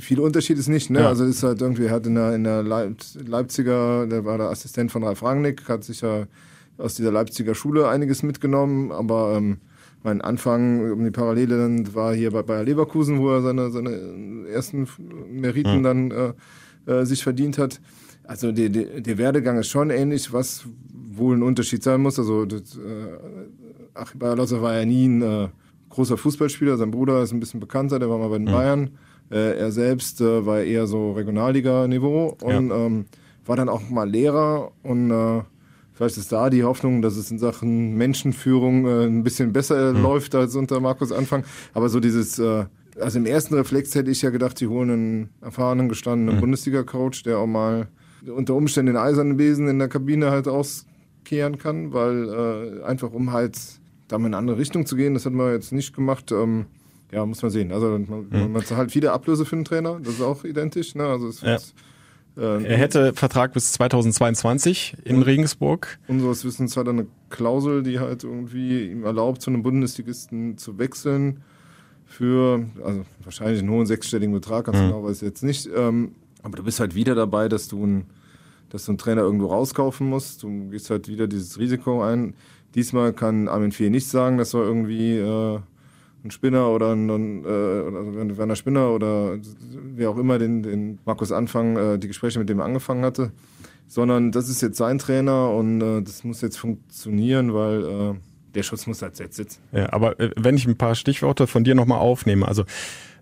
[0.00, 1.00] viel Unterschied ist nicht, ne?
[1.00, 1.08] Ja.
[1.08, 2.96] Also ist halt irgendwie, er hat in der, in der Leip
[3.26, 6.24] Leipziger, der war der Assistent von Ralf Rangnick, hat sich ja
[6.80, 9.58] aus dieser Leipziger Schule einiges mitgenommen, aber ähm,
[10.02, 14.46] mein Anfang, um die Parallele, dann war hier bei Bayer Leverkusen, wo er seine, seine
[14.50, 14.88] ersten
[15.30, 15.82] Meriten Hm.
[15.82, 16.32] dann äh,
[16.90, 17.80] äh, sich verdient hat.
[18.24, 20.64] Also der, der, der Werdegang ist schon ähnlich, was
[21.12, 22.18] wohl ein Unterschied sein muss.
[22.18, 23.18] Also das, äh,
[23.94, 25.48] Achim Bayer-Lotzer war ja nie ein äh,
[25.90, 26.76] großer Fußballspieler.
[26.78, 28.52] Sein Bruder ist ein bisschen bekannter, der war mal bei den Mhm.
[28.52, 28.90] Bayern.
[29.30, 33.04] Äh, er selbst äh, war eher so Regionalliga-Niveau und ähm,
[33.46, 35.42] war dann auch mal Lehrer und äh,
[36.00, 40.02] vielleicht ist da die Hoffnung, dass es in Sachen Menschenführung äh, ein bisschen besser mhm.
[40.02, 41.44] läuft als unter Markus Anfang.
[41.74, 42.64] Aber so dieses, äh,
[42.98, 46.40] also im ersten Reflex hätte ich ja gedacht, sie holen einen erfahrenen, gestandenen mhm.
[46.40, 47.88] Bundesliga-Coach, der auch mal
[48.34, 53.32] unter Umständen den eisernen Besen in der Kabine halt auskehren kann, weil äh, einfach um
[53.32, 53.58] halt
[54.08, 56.32] da mal in eine andere Richtung zu gehen, das hat man jetzt nicht gemacht.
[56.32, 56.64] Ähm,
[57.12, 57.72] ja, muss man sehen.
[57.72, 58.52] Also man, mhm.
[58.52, 60.94] man zahlt viele Ablöse für einen Trainer, das ist auch identisch.
[60.94, 61.04] Ne?
[61.04, 61.58] Also es ja.
[62.40, 65.98] Äh, er hätte Vertrag bis 2022 in Regensburg.
[66.08, 70.78] Unseres Wissens hat er eine Klausel, die halt irgendwie ihm erlaubt, zu einem Bundesligisten zu
[70.78, 71.42] wechseln
[72.06, 74.86] für, also wahrscheinlich einen hohen sechsstelligen Betrag, ganz mhm.
[74.86, 75.68] genau weiß ich jetzt nicht.
[75.76, 78.06] Ähm, aber du bist halt wieder dabei, dass du, ein,
[78.70, 80.42] dass du einen Trainer irgendwo rauskaufen musst.
[80.42, 82.34] Du gehst halt wieder dieses Risiko ein.
[82.74, 85.60] Diesmal kann Armin Fee nicht sagen, dass er irgendwie äh,
[86.24, 89.38] ein Spinner oder ein, ein äh, Werner Spinner oder
[89.94, 93.32] wer auch immer den, den Markus Anfang äh, die Gespräche mit dem angefangen hatte,
[93.86, 98.14] sondern das ist jetzt sein Trainer und äh, das muss jetzt funktionieren, weil äh,
[98.54, 99.60] der Schutz muss halt jetzt sitzen.
[99.72, 102.64] Ja, aber äh, wenn ich ein paar Stichworte von dir nochmal aufnehme, also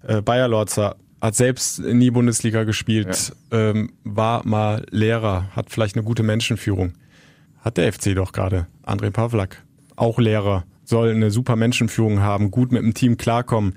[0.06, 3.70] äh, Bayer Lorzer hat selbst nie Bundesliga gespielt, ja.
[3.70, 6.92] ähm, war mal Lehrer, hat vielleicht eine gute Menschenführung.
[7.60, 8.68] Hat der FC doch gerade.
[8.86, 9.64] André Pavlak,
[9.96, 13.74] auch Lehrer, soll eine super Menschenführung haben, gut mit dem Team klarkommen.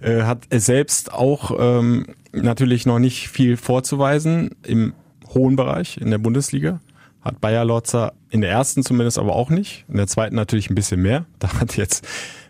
[0.00, 4.92] Äh, hat selbst auch ähm, natürlich noch nicht viel vorzuweisen im
[5.32, 6.80] hohen Bereich in der Bundesliga.
[7.22, 9.84] Hat Bayer Lotzer in der ersten zumindest aber auch nicht.
[9.88, 11.26] In der zweiten natürlich ein bisschen mehr.
[11.38, 12.06] Da hat jetzt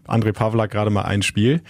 [0.07, 1.63] André Pavlak gerade mal ein Spiel.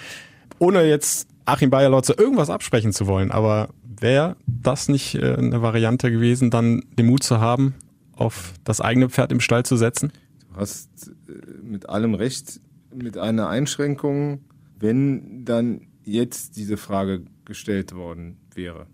[0.58, 6.10] Ohne jetzt Achim Bayer-Lotzer irgendwas absprechen zu wollen, aber wäre das nicht äh, eine Variante
[6.10, 7.74] gewesen, dann den Mut zu haben,
[8.14, 10.12] auf das eigene Pferd im Stall zu setzen?
[10.60, 12.60] Hast äh, mit allem recht,
[12.94, 14.44] mit einer Einschränkung,
[14.78, 18.86] wenn dann jetzt diese Frage gestellt worden wäre.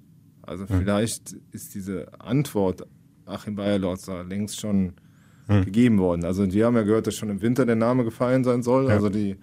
[0.42, 0.78] Also mhm.
[0.78, 2.86] vielleicht ist diese Antwort
[3.24, 4.92] Achim Bayer-Lotzer längst schon
[5.48, 5.64] mhm.
[5.64, 6.24] gegeben worden.
[6.24, 8.86] Also wir haben ja gehört, dass schon im Winter der Name gefallen sein soll.
[8.86, 8.94] Ja.
[8.94, 9.36] Also die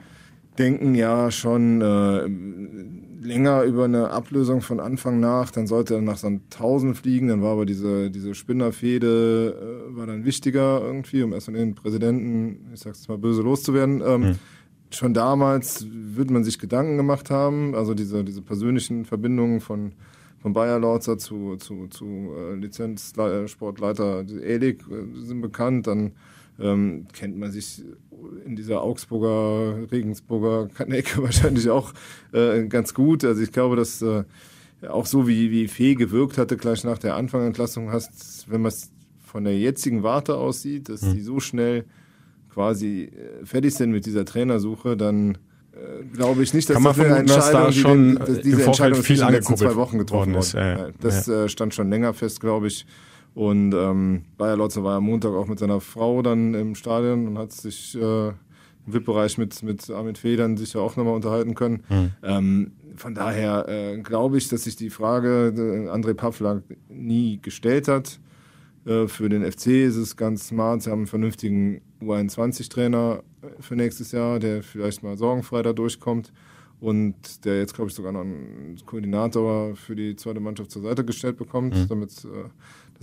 [0.58, 5.52] denken ja schon äh, länger über eine Ablösung von Anfang nach.
[5.52, 7.28] Dann sollte er nach Sandhausen fliegen.
[7.28, 12.72] Dann war aber diese, diese Spinnerfehde äh, war dann wichtiger irgendwie, um erstmal den Präsidenten,
[12.74, 14.02] ich sag's mal böse, loszuwerden.
[14.06, 14.36] Ähm, mhm.
[14.92, 19.94] Schon damals würde man sich Gedanken gemacht haben, also diese, diese persönlichen Verbindungen von
[20.44, 25.88] von Bayer Lorzer zu, zu, zu äh, Lizenzsportleiter Elik äh, sind bekannt.
[25.88, 26.12] Dann
[26.60, 27.82] ähm, kennt man sich
[28.46, 31.94] in dieser Augsburger, Regensburger Ecke wahrscheinlich auch
[32.32, 33.24] äh, ganz gut.
[33.24, 34.24] Also ich glaube, dass äh,
[34.88, 38.92] auch so wie, wie Fee gewirkt hatte, gleich nach der Anfangentlassung hast, wenn man es
[39.22, 41.14] von der jetzigen Warte aussieht, dass mhm.
[41.14, 41.86] die so schnell
[42.54, 45.38] quasi äh, fertig sind mit dieser Trainersuche, dann
[45.72, 49.02] äh, glaube ich nicht, dass Kann das eine Entscheidung, da schon die, dass diese Entscheidung
[49.02, 50.54] viel in den letzten zwei Wochen getroffen worden ist.
[50.54, 51.46] Ja, das ja.
[51.46, 52.86] Äh, stand schon länger fest, glaube ich.
[53.34, 57.38] Und ähm, Bayer Lotzer war am Montag auch mit seiner Frau dann im Stadion und
[57.38, 58.28] hat sich äh,
[58.86, 61.84] im VIP-Bereich mit, mit Armin Federn sich ja auch nochmal unterhalten können.
[61.90, 62.12] Mhm.
[62.22, 67.88] Ähm, von daher äh, glaube ich, dass sich die Frage äh, André Pavlak nie gestellt
[67.88, 68.20] hat.
[68.86, 70.84] Äh, für den FC ist es ganz smart.
[70.84, 76.32] Sie haben einen vernünftigen U21-Trainer äh, für nächstes Jahr, der vielleicht mal sorgenfrei da durchkommt
[76.80, 81.06] und der jetzt, glaube ich, sogar noch einen Koordinator für die zweite Mannschaft zur Seite
[81.06, 81.88] gestellt bekommt, mhm.
[81.88, 82.28] damit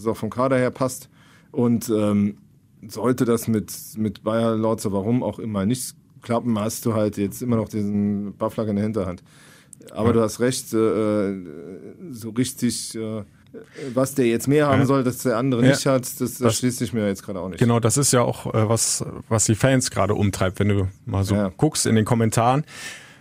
[0.00, 1.08] äh, das auch vom Kader her passt.
[1.52, 2.38] Und ähm,
[2.86, 7.42] sollte das mit, mit Bayer Lorzer, warum auch immer, nicht klappen, hast du halt jetzt
[7.42, 9.22] immer noch diesen Bufflag in der Hinterhand.
[9.92, 10.12] Aber ja.
[10.12, 11.34] du hast recht, äh,
[12.10, 13.24] so richtig, äh,
[13.94, 14.86] was der jetzt mehr haben ja.
[14.86, 15.70] soll, dass der andere ja.
[15.70, 17.58] nicht hat, das, das, das schließt sich mir jetzt gerade auch nicht.
[17.58, 21.24] Genau, das ist ja auch äh, was, was die Fans gerade umtreibt, wenn du mal
[21.24, 22.64] so guckst in den Kommentaren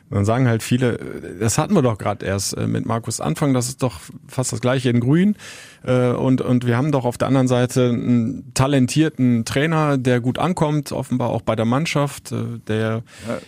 [0.10, 1.00] dann sagen halt viele,
[1.39, 4.62] das hatten wir doch gerade erst äh, mit Markus Anfang, das ist doch fast das
[4.62, 5.36] gleiche in Grün.
[5.84, 10.39] Äh, und, und wir haben doch auf der anderen Seite einen talentierten Trainer, der gut
[10.39, 12.32] ankommt, offenbar auch bei der Mannschaft.
[12.32, 13.04] Äh, der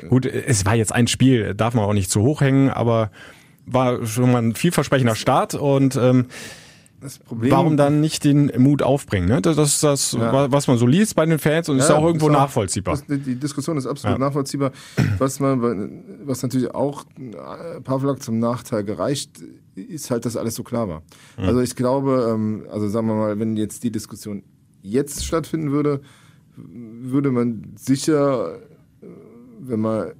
[0.07, 3.11] gut, es war jetzt ein Spiel, darf man auch nicht zu hoch hängen, aber
[3.65, 6.27] war schon mal ein vielversprechender Start und ähm,
[7.01, 9.27] das Problem, Warum dann nicht den Mut aufbringen?
[9.27, 9.41] Ne?
[9.41, 10.51] Das ist das, ja.
[10.51, 12.95] was man so liest bei den Fans und ja, ist auch irgendwo auch, nachvollziehbar.
[12.95, 14.25] Das, die Diskussion ist absolut ja.
[14.25, 14.71] nachvollziehbar.
[15.17, 20.61] Was, man, was natürlich auch äh, Pavlak zum Nachteil gereicht, ist halt, dass alles so
[20.61, 21.01] klar war.
[21.37, 21.45] Mhm.
[21.45, 24.43] Also ich glaube, ähm, also sagen wir mal, wenn jetzt die Diskussion
[24.83, 26.01] jetzt stattfinden würde,
[26.55, 28.57] würde man sicher,
[29.01, 29.07] äh,
[29.59, 30.11] wenn man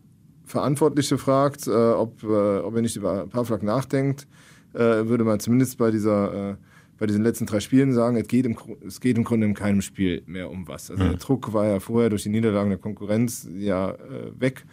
[0.46, 4.28] Verantwortliche fragt, äh, ob, ob er nicht über Pavlak nachdenkt,
[4.74, 6.58] würde man zumindest bei dieser
[7.02, 9.82] bei diesen letzten drei Spielen sagen, es geht im, es geht im Grunde in keinem
[9.82, 10.92] Spiel mehr um was.
[10.92, 11.10] Also mhm.
[11.10, 14.66] der Druck war ja vorher durch die Niederlagen der Konkurrenz ja äh, weg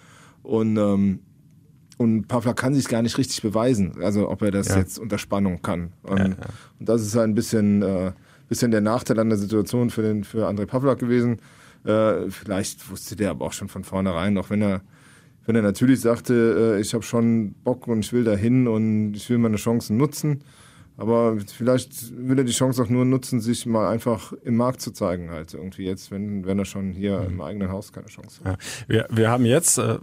[0.42, 1.20] und ähm,
[1.96, 4.76] und Pavla kann sich gar nicht richtig beweisen, also ob er das ja.
[4.76, 5.94] jetzt unter Spannung kann.
[6.02, 6.36] Und, ja, ja.
[6.78, 8.12] und das ist halt ein bisschen, äh,
[8.46, 11.38] bisschen der Nachteil an der Situation für den für André Pavlak gewesen.
[11.84, 14.82] Äh, vielleicht wusste der aber auch schon von vornherein, auch wenn er
[15.46, 19.30] wenn er natürlich sagte, äh, ich habe schon Bock und ich will dahin und ich
[19.30, 20.42] will meine Chancen nutzen.
[20.98, 24.90] Aber vielleicht will er die Chance auch nur nutzen, sich mal einfach im Markt zu
[24.90, 27.26] zeigen, halt irgendwie jetzt, wenn, wenn er schon hier mhm.
[27.26, 28.58] im eigenen Haus keine Chance hat.
[28.88, 28.88] Ja.
[28.88, 29.98] Wir, wir haben jetzt, äh,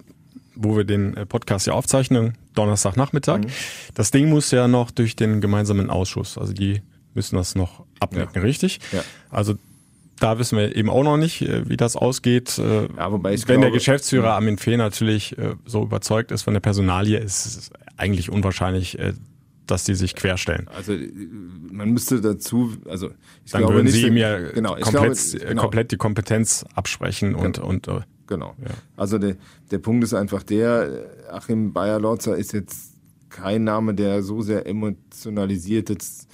[0.55, 3.39] wo wir den äh, Podcast ja aufzeichnen, Donnerstagnachmittag.
[3.39, 3.47] Mhm.
[3.93, 6.37] Das Ding muss ja noch durch den gemeinsamen Ausschuss.
[6.37, 6.81] Also die
[7.13, 8.41] müssen das noch abnicken, ja.
[8.41, 8.79] richtig?
[8.93, 9.03] Ja.
[9.29, 9.55] Also
[10.21, 12.57] da wissen wir eben auch noch nicht, äh, wie das ausgeht.
[12.57, 14.35] Äh, ja, wobei ich Wenn glaube, der Geschäftsführer ja.
[14.35, 18.97] Armin Fee natürlich so überzeugt ist von der Personalie, ist es eigentlich unwahrscheinlich,
[19.67, 20.67] dass die sich querstellen.
[20.75, 20.93] Also
[21.71, 23.11] man müsste dazu, also
[23.43, 25.61] ich Dann glaube würden nicht, sie ihm ja genau, komplett, glaube, genau.
[25.61, 27.67] komplett die Kompetenz absprechen und genau.
[27.67, 27.89] und
[28.27, 28.55] genau.
[28.61, 28.71] Ja.
[28.95, 29.35] Also der
[29.71, 32.93] der Punkt ist einfach der, Achim Bayer-Lorzer ist jetzt
[33.29, 36.27] kein Name, der so sehr emotionalisiert jetzt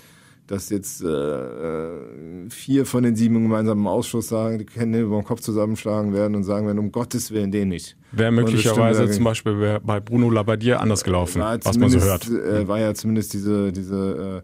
[0.47, 5.23] dass jetzt äh, äh, vier von den sieben gemeinsamen Ausschuss sagen, die Hände über den
[5.23, 7.95] Kopf zusammenschlagen werden und sagen werden, um Gottes Willen den nicht.
[8.12, 12.30] Wäre möglicherweise zum Beispiel bei Bruno Labbadia anders gelaufen, was man so hört.
[12.30, 14.43] Äh, war ja zumindest diese, diese,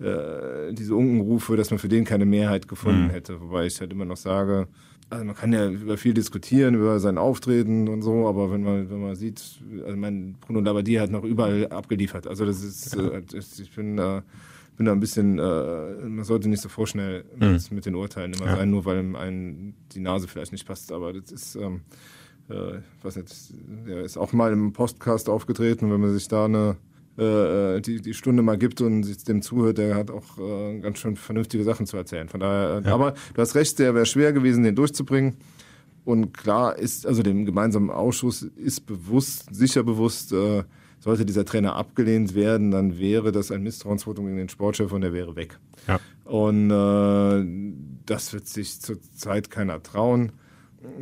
[0.00, 3.10] äh, äh, diese Unkenrufe, dass man für den keine Mehrheit gefunden mhm.
[3.10, 3.40] hätte.
[3.40, 4.66] Wobei ich halt immer noch sage,
[5.10, 8.90] also man kann ja über viel diskutieren, über sein Auftreten und so, aber wenn man,
[8.90, 9.40] wenn man sieht,
[9.84, 12.26] also mein Bruno Labbadia hat noch überall abgeliefert.
[12.26, 13.02] Also das ist, ja.
[13.08, 14.00] äh, ich bin
[14.76, 17.58] bin da ein bisschen, äh, man sollte nicht so vorschnell mhm.
[17.70, 18.56] mit, den Urteilen immer ja.
[18.56, 20.92] sein, nur weil einem die Nase vielleicht nicht passt.
[20.92, 21.82] Aber das ist, ähm,
[22.50, 23.32] äh, ich weiß nicht,
[23.86, 26.76] der ist auch mal im Podcast aufgetreten, wenn man sich da eine
[27.16, 30.98] äh, die, die Stunde mal gibt und sich dem zuhört, der hat auch äh, ganz
[30.98, 32.28] schön vernünftige Sachen zu erzählen.
[32.28, 32.94] Von daher, äh, ja.
[32.94, 35.36] aber du hast recht, der wäre schwer gewesen, den durchzubringen.
[36.04, 40.64] Und klar ist, also dem gemeinsamen Ausschuss ist bewusst, sicher bewusst, äh,
[41.04, 45.12] sollte dieser Trainer abgelehnt werden, dann wäre das ein Misstrauensvotum gegen den Sportchef und er
[45.12, 45.58] wäre weg.
[45.86, 46.00] Ja.
[46.24, 47.74] Und äh,
[48.06, 50.32] das wird sich zurzeit keiner trauen.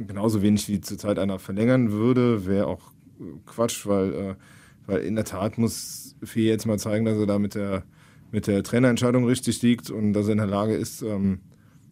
[0.09, 2.91] Genauso wenig wie zurzeit einer verlängern würde, wäre auch
[3.47, 4.35] Quatsch, weil, äh,
[4.89, 7.85] weil in der Tat muss Fee jetzt mal zeigen, dass er da mit der,
[8.33, 11.43] mit der Trainerentscheidung richtig liegt und dass er in der Lage ist, ähm,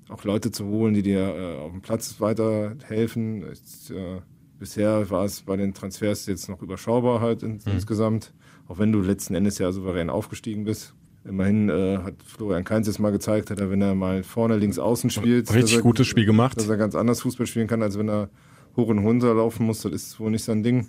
[0.08, 3.44] auch Leute zu holen, die dir äh, auf dem Platz weiterhelfen.
[3.52, 4.20] Ich, äh,
[4.60, 7.72] Bisher war es bei den Transfers jetzt noch überschaubar halt in, mhm.
[7.72, 8.34] insgesamt,
[8.68, 10.94] auch wenn du letzten Endes ja souverän aufgestiegen bist.
[11.24, 14.78] Immerhin äh, hat Florian Kainz jetzt mal gezeigt, dass er, wenn er mal vorne links
[14.78, 17.98] außen spielt, richtig er, gutes Spiel gemacht, dass er ganz anders Fußball spielen kann, als
[17.98, 18.28] wenn er
[18.76, 19.80] hoch und runter laufen muss.
[19.80, 20.88] Das ist wohl nicht sein Ding.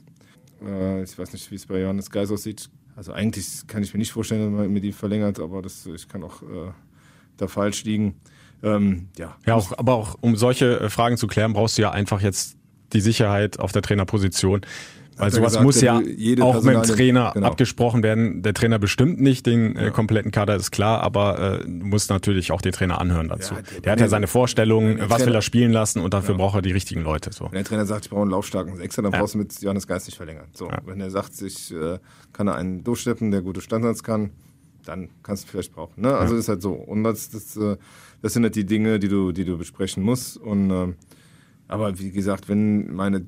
[0.66, 2.70] Äh, ich weiß nicht, wie es bei Johannes Geis aussieht.
[2.98, 6.10] Also eigentlich kann ich mir nicht vorstellen, dass man mit ihm verlängert, aber das, ich
[6.10, 6.72] kann auch äh,
[7.38, 8.16] da falsch liegen.
[8.64, 9.38] Ähm, ja.
[9.46, 12.58] ja, auch, aber auch um solche äh, Fragen zu klären, brauchst du ja einfach jetzt
[12.94, 14.62] die Sicherheit auf der Trainerposition.
[15.18, 16.02] Weil sowas gesagt, muss ja
[16.42, 17.48] auch mit dem Trainer genau.
[17.48, 18.42] abgesprochen werden.
[18.42, 22.62] Der Trainer bestimmt nicht den äh, kompletten Kader, ist klar, aber äh, muss natürlich auch
[22.62, 23.54] den Trainer anhören dazu.
[23.54, 26.34] Ja, der, der, hat ja seine Vorstellungen, was Trainer, will er spielen lassen und dafür
[26.34, 26.46] genau.
[26.46, 27.32] braucht er die richtigen Leute.
[27.34, 27.46] So.
[27.46, 29.20] Wenn der Trainer sagt, ich brauche einen laufstarken Sechser, dann ja.
[29.20, 30.48] brauchst du mit Johannes Geist nicht verlängern.
[30.54, 30.80] So, ja.
[30.86, 32.00] Wenn er sagt, ich äh,
[32.34, 34.32] kann er einen durchsteppen, der gute Standards kann,
[34.86, 36.02] dann kannst du vielleicht brauchen.
[36.02, 36.16] Ne?
[36.16, 36.72] Also ist halt so.
[36.72, 37.78] Und das, das, äh,
[38.24, 40.38] das sind halt die Dinge, die du, die du besprechen musst.
[40.38, 40.94] Und äh,
[41.72, 43.26] aber wie gesagt, wenn meine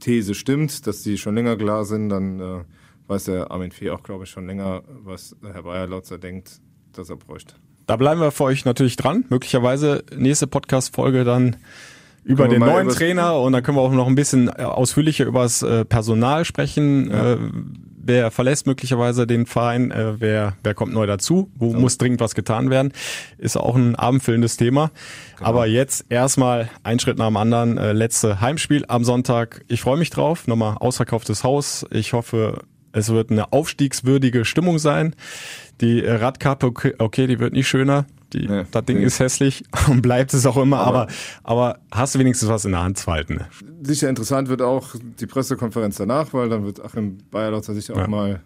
[0.00, 2.64] These stimmt, dass die schon länger klar sind, dann äh,
[3.08, 6.60] weiß der Armin Fee auch, glaube ich, schon länger, was Herr Bayer-Lotzer denkt,
[6.92, 7.54] dass er bräuchte.
[7.86, 9.24] Da bleiben wir für euch natürlich dran.
[9.28, 11.56] Möglicherweise nächste Podcast-Folge dann
[12.22, 15.42] über den neuen Trainer und dann können wir auch noch ein bisschen äh, ausführlicher über
[15.42, 17.10] das äh, Personal sprechen.
[17.10, 17.38] Ja.
[18.06, 21.78] Wer verlässt möglicherweise den Verein, äh, wer, wer kommt neu dazu, wo so.
[21.78, 22.92] muss dringend was getan werden,
[23.38, 24.90] ist auch ein abendfüllendes Thema.
[25.36, 25.48] Genau.
[25.48, 29.64] Aber jetzt erstmal ein Schritt nach dem anderen, äh, letzte Heimspiel am Sonntag.
[29.68, 31.86] Ich freue mich drauf, nochmal ausverkauftes Haus.
[31.90, 32.62] Ich hoffe,
[32.92, 35.16] es wird eine aufstiegswürdige Stimmung sein.
[35.80, 38.06] Die Radkappe, okay, okay, die wird nicht schöner.
[38.34, 39.04] Die, nee, das Ding nee.
[39.04, 42.72] ist hässlich und bleibt es auch immer, aber, aber, aber hast du wenigstens was in
[42.72, 43.40] der Hand zu halten.
[43.82, 48.04] Sicher interessant wird auch die Pressekonferenz danach, weil dann wird Achim Bayerlotzer sicher ja.
[48.04, 48.40] auch mal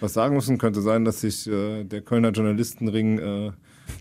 [0.00, 0.58] was sagen müssen.
[0.58, 3.52] Könnte sein, dass sich äh, der Kölner Journalistenring äh,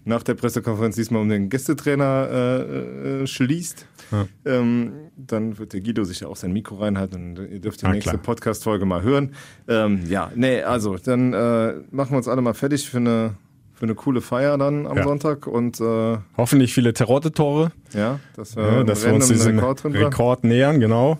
[0.04, 3.88] nach der Pressekonferenz diesmal um den Gästetrainer äh, äh, schließt.
[4.12, 4.28] Ja.
[4.45, 7.91] Ähm, dann wird der Guido sicher auch sein Mikro reinhalten und ihr dürft die ja,
[7.91, 9.34] nächste Podcast-Folge mal hören.
[9.67, 13.36] Ähm, ja, nee, also dann äh, machen wir uns alle mal fertig für eine
[13.76, 15.04] für eine coole Feier dann am ja.
[15.04, 17.72] Sonntag und äh, hoffentlich viele Terodde-Tore.
[17.94, 21.18] Ja, dass wir, ja, dass wir uns diesen Rekord, Rekord nähern, genau.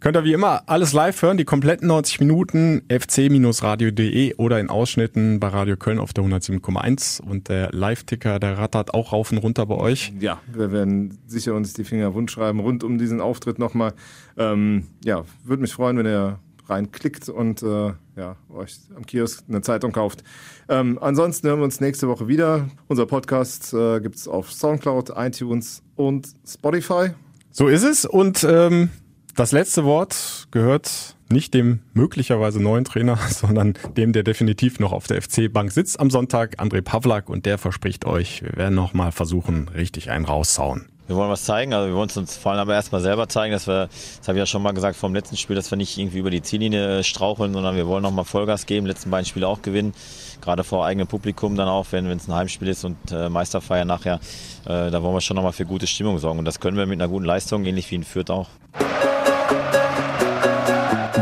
[0.00, 5.38] Könnt ihr wie immer alles live hören, die kompletten 90 Minuten, fc-radio.de oder in Ausschnitten
[5.38, 9.66] bei Radio Köln auf der 107,1 und der Live-Ticker, der rattert auch rauf und runter
[9.66, 10.12] bei euch.
[10.18, 13.92] Ja, wir werden sicher uns die Finger wund schreiben rund um diesen Auftritt nochmal.
[14.36, 19.62] Ähm, ja, würde mich freuen, wenn ihr reinklickt und äh, ja, euch am Kiosk eine
[19.62, 20.24] Zeitung kauft.
[20.68, 22.68] Ähm, ansonsten hören wir uns nächste Woche wieder.
[22.88, 27.10] Unser Podcast äh, gibt es auf Soundcloud, iTunes und Spotify.
[27.52, 28.04] So ist es.
[28.04, 28.90] Und ähm,
[29.36, 35.06] das letzte Wort gehört nicht dem möglicherweise neuen Trainer, sondern dem, der definitiv noch auf
[35.06, 37.28] der FC-Bank sitzt am Sonntag, André Pavlak.
[37.28, 40.88] Und der verspricht euch, wir werden noch mal versuchen, richtig einen raussauen.
[41.08, 43.52] Wir wollen was zeigen, also wir wollen es uns vor allem aber erstmal selber zeigen,
[43.52, 43.88] dass wir,
[44.18, 46.30] das habe ich ja schon mal gesagt vom letzten Spiel, dass wir nicht irgendwie über
[46.30, 49.94] die Ziellinie straucheln, sondern wir wollen nochmal Vollgas geben, letzten beiden Spiele auch gewinnen,
[50.42, 54.20] gerade vor eigenem Publikum dann auch, wenn es ein Heimspiel ist und äh, Meisterfeier nachher,
[54.66, 57.00] äh, da wollen wir schon nochmal für gute Stimmung sorgen und das können wir mit
[57.00, 58.48] einer guten Leistung, ähnlich wie in Fürth auch.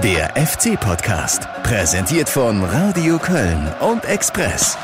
[0.03, 4.77] Der FC-Podcast, präsentiert von Radio Köln und Express.